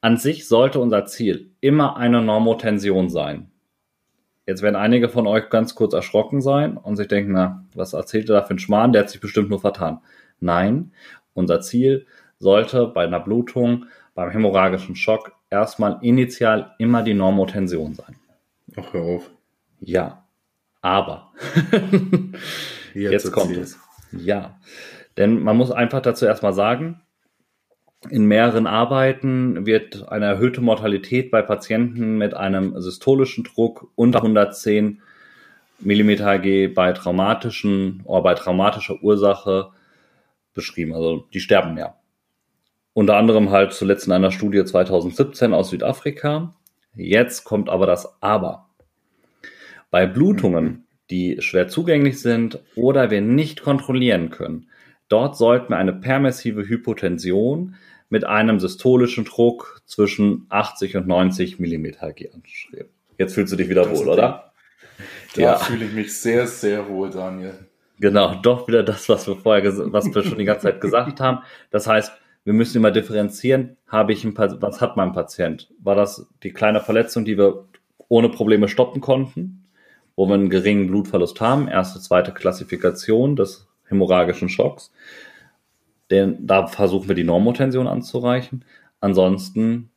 [0.00, 3.50] An sich sollte unser Ziel immer eine Normotension sein.
[4.46, 8.30] Jetzt werden einige von euch ganz kurz erschrocken sein und sich denken, na, was erzählt
[8.30, 8.92] er da für ein Schmarrn?
[8.92, 10.00] Der hat sich bestimmt nur vertan.
[10.40, 10.92] Nein,
[11.34, 12.06] unser Ziel
[12.38, 18.16] sollte bei einer Blutung, beim hämorrhagischen Schock erstmal initial immer die Normotension sein.
[18.76, 19.30] Ach, hör auf.
[19.80, 20.24] Ja,
[20.80, 21.32] aber
[22.94, 23.78] Jetzt, jetzt kommt es.
[24.12, 24.58] Ja,
[25.16, 27.00] denn man muss einfach dazu erstmal sagen,
[28.10, 35.00] in mehreren Arbeiten wird eine erhöhte Mortalität bei Patienten mit einem systolischen Druck unter 110
[35.80, 39.70] mm Hg bei traumatischen oder bei traumatischer Ursache
[40.58, 40.92] beschrieben.
[40.92, 41.96] Also die sterben mehr.
[42.92, 46.54] Unter anderem halt zuletzt in einer Studie 2017 aus Südafrika.
[46.94, 48.68] Jetzt kommt aber das Aber.
[49.90, 54.68] Bei Blutungen, die schwer zugänglich sind oder wir nicht kontrollieren können,
[55.08, 57.76] dort sollten wir eine permissive Hypotension
[58.10, 62.90] mit einem systolischen Druck zwischen 80 und 90 mm Hg anstreben.
[63.16, 64.52] Jetzt fühlst du dich wieder Das wohl, oder?
[65.34, 65.56] Da Ja.
[65.56, 67.54] fühle ich mich sehr, sehr wohl, Daniel.
[68.00, 71.40] Genau, doch wieder das, was wir vorher, was wir schon die ganze Zeit gesagt haben.
[71.70, 72.12] Das heißt,
[72.44, 73.76] wir müssen immer differenzieren.
[73.86, 75.68] Habe ich ein, was hat mein Patient?
[75.80, 77.66] War das die kleine Verletzung, die wir
[78.08, 79.66] ohne Probleme stoppen konnten,
[80.16, 81.68] wo wir einen geringen Blutverlust haben?
[81.68, 84.92] Erste, zweite Klassifikation des hämorrhagischen Schocks.
[86.10, 88.64] Den, da versuchen wir die Normotension anzureichen.
[89.00, 89.90] Ansonsten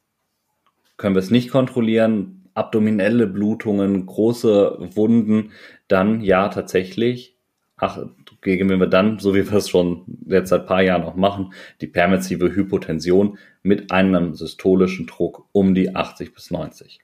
[0.98, 2.50] können wir es nicht kontrollieren.
[2.54, 5.52] Abdominelle Blutungen, große Wunden,
[5.88, 7.38] dann ja tatsächlich
[7.82, 7.98] ach,
[8.42, 11.88] gegen wir dann, so wie wir es schon jetzt seit paar Jahren auch machen, die
[11.88, 17.00] permissive Hypotension mit einem systolischen Druck um die 80 bis 90.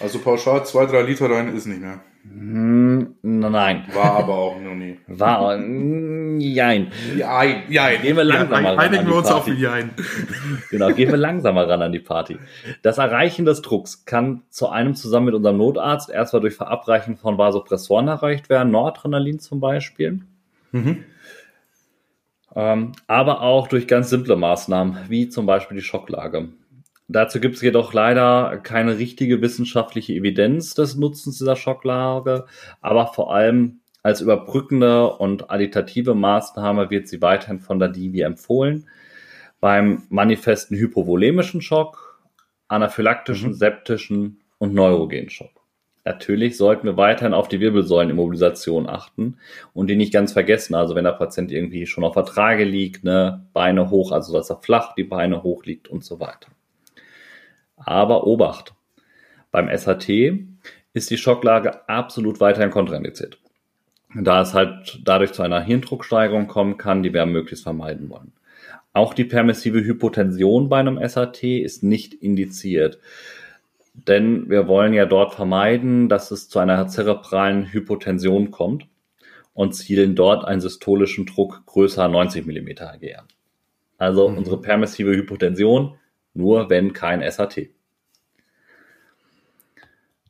[0.00, 2.02] Also pauschal zwei, drei Liter rein ist nicht mehr.
[2.26, 4.98] Hm, nein, War aber auch noch nie.
[5.06, 6.90] war, mm, jein.
[7.16, 8.00] Jein, jein.
[8.00, 9.60] Gehen wir langsamer ran Einigen wir uns auf Party.
[9.60, 9.90] Jein.
[10.70, 12.38] Genau, gehen wir langsamer ran an die Party.
[12.82, 17.36] Das Erreichen des Drucks kann zu einem zusammen mit unserem Notarzt erstmal durch Verabreichen von
[17.36, 20.20] Vasopressoren erreicht werden, Noradrenalin zum Beispiel.
[20.72, 21.04] Mhm.
[22.56, 26.48] Ähm, aber auch durch ganz simple Maßnahmen, wie zum Beispiel die Schocklage.
[27.06, 32.46] Dazu gibt es jedoch leider keine richtige wissenschaftliche Evidenz des Nutzens dieser Schocklage,
[32.80, 38.88] aber vor allem als überbrückende und additative Maßnahme wird sie weiterhin von der DIVI empfohlen.
[39.60, 42.20] Beim manifesten hypovolemischen Schock,
[42.68, 43.54] anaphylaktischen, Mhm.
[43.54, 45.50] septischen und neurogenen Schock.
[46.04, 49.38] Natürlich sollten wir weiterhin auf die Wirbelsäulenimmobilisation achten
[49.72, 50.74] und die nicht ganz vergessen.
[50.74, 54.56] Also wenn der Patient irgendwie schon auf Vertrage liegt, ne, Beine hoch, also dass er
[54.56, 56.48] flach die Beine hoch liegt und so weiter.
[57.76, 58.74] Aber Obacht,
[59.50, 60.44] beim SHT
[60.92, 63.38] ist die Schocklage absolut weiterhin kontraindiziert.
[64.14, 68.32] Da es halt dadurch zu einer Hirndrucksteigerung kommen kann, die wir möglichst vermeiden wollen.
[68.92, 73.00] Auch die permissive Hypotension bei einem SHT ist nicht indiziert.
[73.92, 78.86] Denn wir wollen ja dort vermeiden, dass es zu einer zerebralen Hypotension kommt
[79.52, 83.24] und zielen dort einen systolischen Druck größer 90 mm Hg an.
[83.98, 84.38] Also Mhm.
[84.38, 85.96] unsere permissive Hypotension
[86.34, 87.70] nur wenn kein SHT.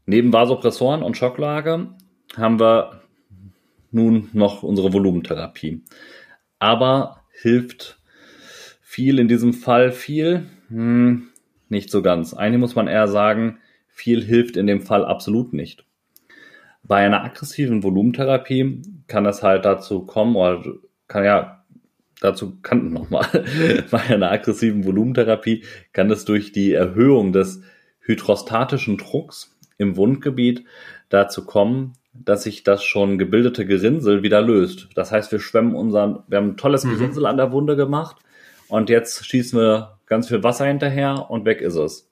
[0.07, 1.89] Neben Vasopressoren und Schocklage
[2.37, 3.03] haben wir
[3.91, 5.83] nun noch unsere Volumentherapie.
[6.59, 7.99] Aber hilft
[8.83, 10.47] viel in diesem Fall viel?
[10.69, 11.29] Hm,
[11.69, 12.35] nicht so ganz.
[12.35, 15.85] Eigentlich muss man eher sagen, viel hilft in dem Fall absolut nicht.
[16.83, 20.63] Bei einer aggressiven Volumentherapie kann es halt dazu kommen, oder
[21.09, 21.64] kann ja
[22.21, 23.27] dazu kann nochmal,
[23.91, 27.62] bei einer aggressiven Volumentherapie kann es durch die Erhöhung des
[28.01, 30.65] hydrostatischen Drucks im Wundgebiet
[31.09, 34.89] dazu kommen, dass sich das schon gebildete Gerinnsel wieder löst.
[34.95, 36.91] Das heißt, wir schwemmen unseren, wir haben ein tolles Mhm.
[36.91, 38.17] Gerinnsel an der Wunde gemacht
[38.69, 42.11] und jetzt schießen wir ganz viel Wasser hinterher und weg ist es.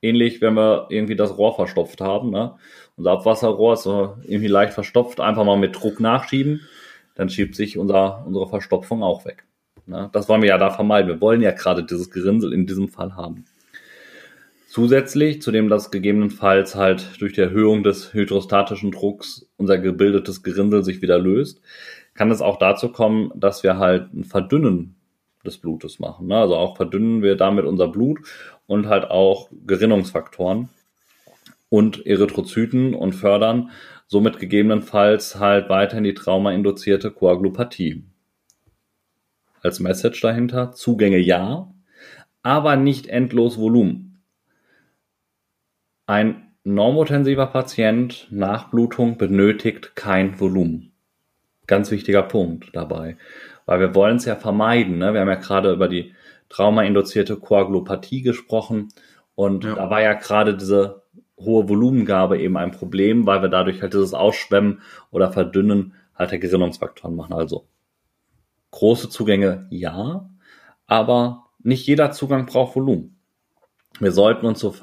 [0.00, 2.30] Ähnlich, wenn wir irgendwie das Rohr verstopft haben.
[2.30, 2.54] Ne?
[2.96, 6.60] Unser Abwasserrohr ist so irgendwie leicht verstopft, einfach mal mit Druck nachschieben,
[7.18, 9.44] dann schiebt sich unser, unsere Verstopfung auch weg.
[9.86, 10.08] Ne?
[10.12, 11.08] Das wollen wir ja da vermeiden.
[11.08, 13.44] Wir wollen ja gerade dieses Gerinnsel in diesem Fall haben.
[14.68, 20.84] Zusätzlich, zu dem das gegebenenfalls halt durch die Erhöhung des hydrostatischen Drucks unser gebildetes Gerinnsel
[20.84, 21.60] sich wieder löst,
[22.14, 24.94] kann es auch dazu kommen, dass wir halt ein Verdünnen
[25.44, 26.28] des Blutes machen.
[26.28, 26.36] Ne?
[26.36, 28.20] Also auch verdünnen wir damit unser Blut
[28.68, 30.68] und halt auch Gerinnungsfaktoren
[31.68, 33.70] und Erythrozyten und fördern
[34.08, 38.04] somit gegebenenfalls halt weiterhin die traumainduzierte Koagulopathie.
[39.62, 41.72] Als Message dahinter, Zugänge ja,
[42.42, 44.22] aber nicht endlos Volumen.
[46.06, 50.92] Ein normotensiver Patient nach Blutung benötigt kein Volumen.
[51.66, 53.16] Ganz wichtiger Punkt dabei,
[53.66, 54.98] weil wir wollen es ja vermeiden.
[54.98, 55.12] Ne?
[55.12, 56.14] Wir haben ja gerade über die
[56.48, 58.88] traumainduzierte Koagulopathie gesprochen
[59.34, 59.74] und Ja.
[59.74, 61.02] da war ja gerade diese
[61.40, 64.80] hohe Volumengabe eben ein Problem, weil wir dadurch halt dieses Ausschwemmen
[65.10, 67.34] oder Verdünnen halt der Gerinnungsfaktoren machen.
[67.34, 67.66] Also
[68.70, 70.28] große Zugänge ja,
[70.86, 73.16] aber nicht jeder Zugang braucht Volumen.
[74.00, 74.74] Wir sollten uns so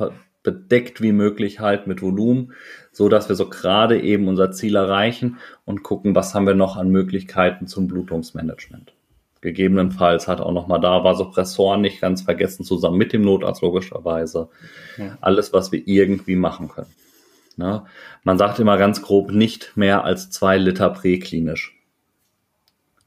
[0.43, 2.53] bedeckt wie möglich halt mit Volumen,
[2.91, 6.78] so dass wir so gerade eben unser Ziel erreichen und gucken, was haben wir noch
[6.78, 8.93] an Möglichkeiten zum Blutungsmanagement.
[9.41, 14.49] Gegebenenfalls hat auch noch mal da Vasopressoren nicht ganz vergessen, zusammen mit dem Notarzt logischerweise.
[14.97, 15.17] Ja.
[15.21, 16.93] Alles, was wir irgendwie machen können.
[17.57, 17.86] Ne?
[18.23, 21.77] Man sagt immer ganz grob nicht mehr als zwei Liter präklinisch.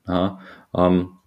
[0.06, 0.40] Ja,
[0.74, 1.18] ähm,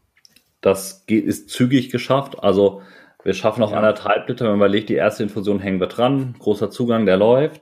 [0.61, 2.43] das geht, ist zügig geschafft.
[2.43, 2.81] Also
[3.23, 3.77] wir schaffen auch ja.
[3.77, 4.45] anderthalb Liter.
[4.45, 6.35] Wenn man überlegt, die erste Infusion hängen wir dran.
[6.39, 7.61] Großer Zugang, der läuft.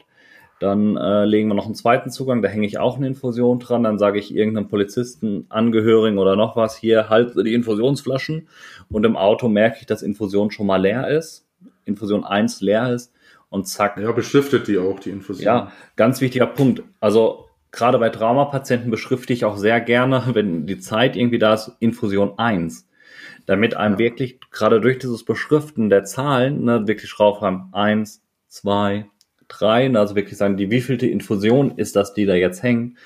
[0.59, 3.83] Dann äh, legen wir noch einen zweiten Zugang, da hänge ich auch eine Infusion dran.
[3.83, 8.47] Dann sage ich irgendeinem Polizisten, Angehörigen oder noch was, hier halt die Infusionsflaschen.
[8.89, 11.45] Und im Auto merke ich, dass Infusion schon mal leer ist.
[11.85, 13.13] Infusion 1 leer ist.
[13.49, 13.97] Und zack.
[13.97, 15.45] Ja, beschriftet die auch, die Infusion.
[15.45, 16.83] Ja, ganz wichtiger Punkt.
[16.99, 21.71] Also gerade bei Traumapatienten beschrifte ich auch sehr gerne, wenn die Zeit irgendwie da ist,
[21.79, 22.85] Infusion 1
[23.49, 29.07] damit einem wirklich gerade durch dieses Beschriften der Zahlen ne, wirklich drauf haben, eins, zwei,
[29.49, 32.97] drei, also wirklich sagen, die wievielte Infusion ist das, die da jetzt hängt,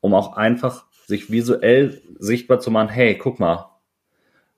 [0.00, 3.70] um auch einfach sich visuell sichtbar zu machen, hey, guck mal,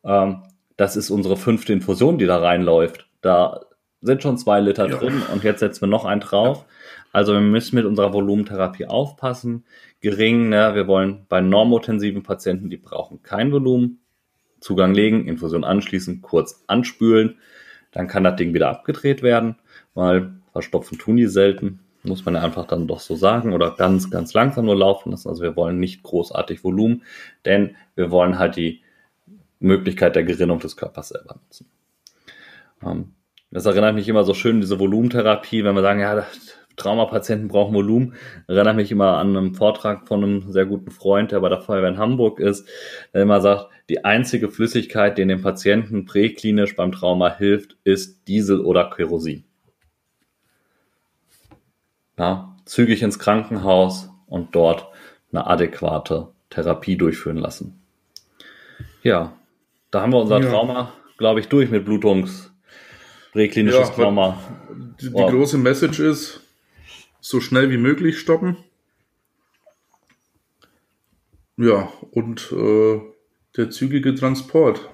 [0.05, 0.43] ähm,
[0.77, 3.09] das ist unsere fünfte Infusion, die da reinläuft.
[3.20, 3.61] Da
[4.01, 4.97] sind schon zwei Liter ja.
[4.97, 6.59] drin und jetzt setzen wir noch einen drauf.
[6.59, 6.64] Ja.
[7.12, 9.64] Also wir müssen mit unserer Volumentherapie aufpassen.
[10.01, 14.01] Gering, ne, wir wollen bei normotensiven Patienten, die brauchen kein Volumen,
[14.61, 17.39] Zugang legen, Infusion anschließen, kurz anspülen,
[17.91, 19.57] dann kann das Ding wieder abgedreht werden,
[19.95, 24.11] weil verstopfen tun die selten, muss man ja einfach dann doch so sagen, oder ganz,
[24.11, 25.28] ganz langsam nur laufen lassen.
[25.28, 27.02] Also wir wollen nicht großartig Volumen,
[27.44, 28.80] denn wir wollen halt die
[29.59, 31.68] Möglichkeit der Gerinnung des Körpers selber nutzen.
[32.82, 33.12] Ähm,
[33.50, 36.26] das erinnert mich immer so schön, diese Volumentherapie, wenn wir sagen, ja,
[36.76, 38.14] Traumapatienten brauchen Volumen.
[38.48, 41.90] Erinnert mich immer an einen Vortrag von einem sehr guten Freund, der bei der Feuerwehr
[41.90, 42.66] in Hamburg ist,
[43.12, 48.61] der immer sagt, die einzige Flüssigkeit, die dem Patienten präklinisch beim Trauma hilft, ist Diesel
[48.61, 49.45] oder Kerosin.
[52.18, 54.86] Ja, zügig ins Krankenhaus und dort
[55.30, 57.80] eine adäquate Therapie durchführen lassen.
[59.02, 59.36] Ja,
[59.90, 60.48] da haben wir unser ja.
[60.48, 62.50] Trauma, glaube ich, durch mit Blutungs
[63.32, 64.38] präklinisches ja, Trauma.
[65.00, 66.40] Die, die große Message ist,
[67.20, 68.56] so schnell wie möglich stoppen.
[71.58, 73.00] Ja, und äh,
[73.56, 74.88] der zügige Transport.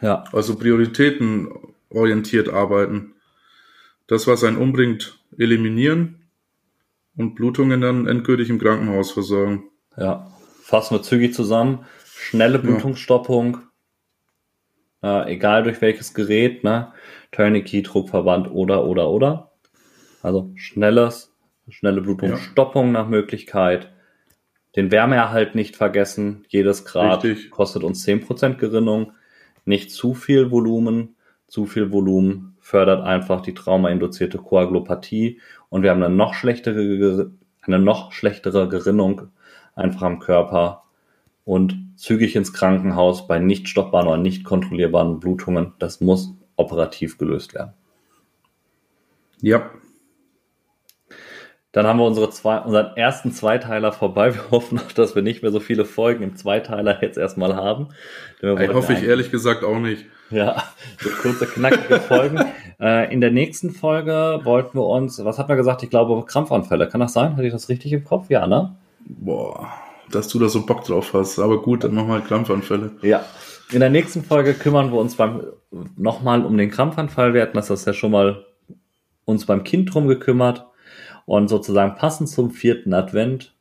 [0.00, 0.24] Ja.
[0.32, 1.48] Also Prioritäten
[1.90, 3.14] orientiert arbeiten.
[4.06, 6.27] Das, was einen umbringt, eliminieren
[7.18, 9.64] und Blutungen dann endgültig im Krankenhaus versorgen.
[9.96, 10.30] Ja,
[10.62, 11.84] fassen wir zügig zusammen.
[12.06, 13.58] Schnelle Blutungsstoppung,
[15.02, 15.24] ja.
[15.24, 16.92] äh, egal durch welches Gerät, ne?
[17.32, 19.52] Tourniquet, Druckverband oder, oder, oder.
[20.22, 21.34] Also schnelles
[21.70, 22.92] Schnelle Blutungsstoppung ja.
[22.92, 23.92] nach Möglichkeit.
[24.76, 26.44] Den Wärmeerhalt nicht vergessen.
[26.48, 27.50] Jedes Grad Richtig.
[27.50, 29.12] kostet uns 10% Gerinnung.
[29.64, 31.16] Nicht zu viel Volumen.
[31.46, 35.40] Zu viel Volumen fördert einfach die traumainduzierte Koagulopathie
[35.70, 37.30] und wir haben eine noch schlechtere,
[37.62, 39.28] eine noch schlechtere Gerinnung
[39.74, 40.84] einfach am Körper
[41.44, 45.74] und zügig ins Krankenhaus bei nicht stoppbaren oder nicht kontrollierbaren Blutungen.
[45.78, 47.72] Das muss operativ gelöst werden.
[49.40, 49.70] Ja,
[51.72, 54.34] dann haben wir unsere zwei, unseren ersten Zweiteiler vorbei.
[54.34, 57.88] Wir hoffen auch, dass wir nicht mehr so viele Folgen im Zweiteiler jetzt erstmal haben.
[58.40, 60.06] Ich hoffe ich ehrlich gesagt auch nicht.
[60.30, 60.64] Ja,
[60.98, 62.40] so kurze, knackige Folgen.
[62.80, 65.82] äh, in der nächsten Folge wollten wir uns, was hat man gesagt?
[65.82, 66.88] Ich glaube, Krampfanfälle.
[66.88, 67.32] Kann das sein?
[67.32, 68.30] Hatte ich das richtig im Kopf?
[68.30, 68.76] Ja, ne?
[69.06, 69.68] Boah,
[70.10, 71.38] dass du da so Bock drauf hast.
[71.38, 72.92] Aber gut, dann machen wir Krampfanfälle.
[73.02, 73.24] Ja.
[73.70, 75.42] In der nächsten Folge kümmern wir uns beim
[75.96, 77.34] nochmal um den Krampfanfall.
[77.34, 78.46] Wir hatten das ja schon mal
[79.24, 80.66] uns beim Kind drum gekümmert.
[81.26, 83.54] Und sozusagen passend zum vierten Advent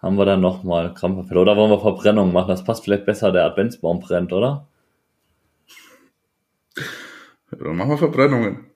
[0.00, 1.40] haben wir dann nochmal Krampfanfälle.
[1.40, 2.48] Oder wollen wir Verbrennung machen?
[2.48, 4.66] Das passt vielleicht besser, der Adventsbaum brennt, oder?
[7.58, 8.66] Dann machen wir Verbrennungen.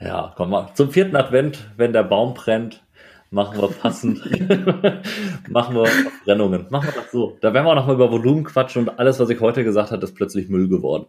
[0.00, 0.70] Ja, komm mal.
[0.74, 2.82] Zum vierten Advent, wenn der Baum brennt,
[3.30, 4.18] machen wir passend,
[5.48, 6.66] machen wir Verbrennungen.
[6.70, 7.38] Machen wir das so.
[7.40, 10.02] Da werden wir auch nochmal über Volumen quatschen und alles, was ich heute gesagt habe,
[10.02, 11.06] ist plötzlich Müll geworden.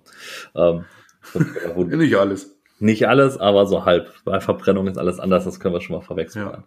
[0.56, 0.86] Ähm,
[1.76, 2.56] Nicht alles.
[2.80, 4.12] Nicht alles, aber so halb.
[4.26, 6.48] Bei Verbrennung ist alles anders, das können wir schon mal verwechseln.
[6.48, 6.64] Ja.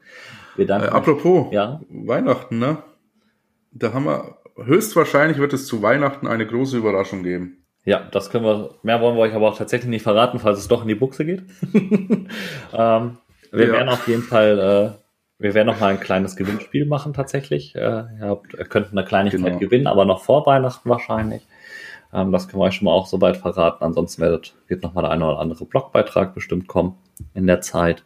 [0.56, 1.80] Wir danken äh, apropos, ja?
[1.90, 2.78] Weihnachten, ne?
[3.72, 7.65] Da haben wir, höchstwahrscheinlich wird es zu Weihnachten eine große Überraschung geben.
[7.86, 10.66] Ja, das können wir, mehr wollen wir euch aber auch tatsächlich nicht verraten, falls es
[10.66, 11.44] doch in die Buchse geht.
[11.72, 12.28] ähm,
[13.52, 13.72] wir ja.
[13.72, 17.76] werden auf jeden Fall, äh, wir werden noch mal ein kleines Gewinnspiel machen tatsächlich.
[17.76, 19.58] Äh, ihr, habt, ihr könnt eine Kleinigkeit genau.
[19.58, 21.46] gewinnen, aber noch vor Weihnachten wahrscheinlich.
[22.12, 23.84] Ähm, das können wir euch schon mal auch soweit verraten.
[23.84, 26.96] Ansonsten werdet, wird noch mal der eine oder andere Blogbeitrag bestimmt kommen
[27.34, 28.04] in der Zeit.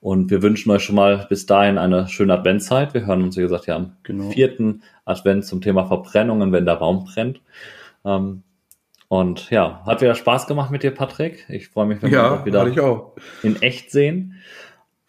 [0.00, 2.92] Und wir wünschen euch schon mal bis dahin eine schöne Adventszeit.
[2.92, 4.28] Wir hören uns, wie gesagt, ja am genau.
[4.28, 7.40] vierten Advent zum Thema Verbrennungen, wenn der Baum brennt.
[8.04, 8.42] Ähm,
[9.08, 11.46] Und ja, hat wieder Spaß gemacht mit dir, Patrick.
[11.48, 13.12] Ich freue mich, wenn ja, wir uns wieder ich auch.
[13.42, 14.34] in echt sehen.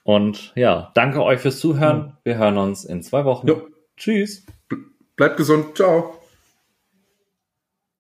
[0.03, 2.17] Und ja, danke euch fürs Zuhören.
[2.23, 3.47] Wir hören uns in zwei Wochen.
[3.47, 3.67] Jo.
[3.97, 4.45] Tschüss.
[5.15, 5.75] Bleibt gesund.
[5.75, 6.16] Ciao.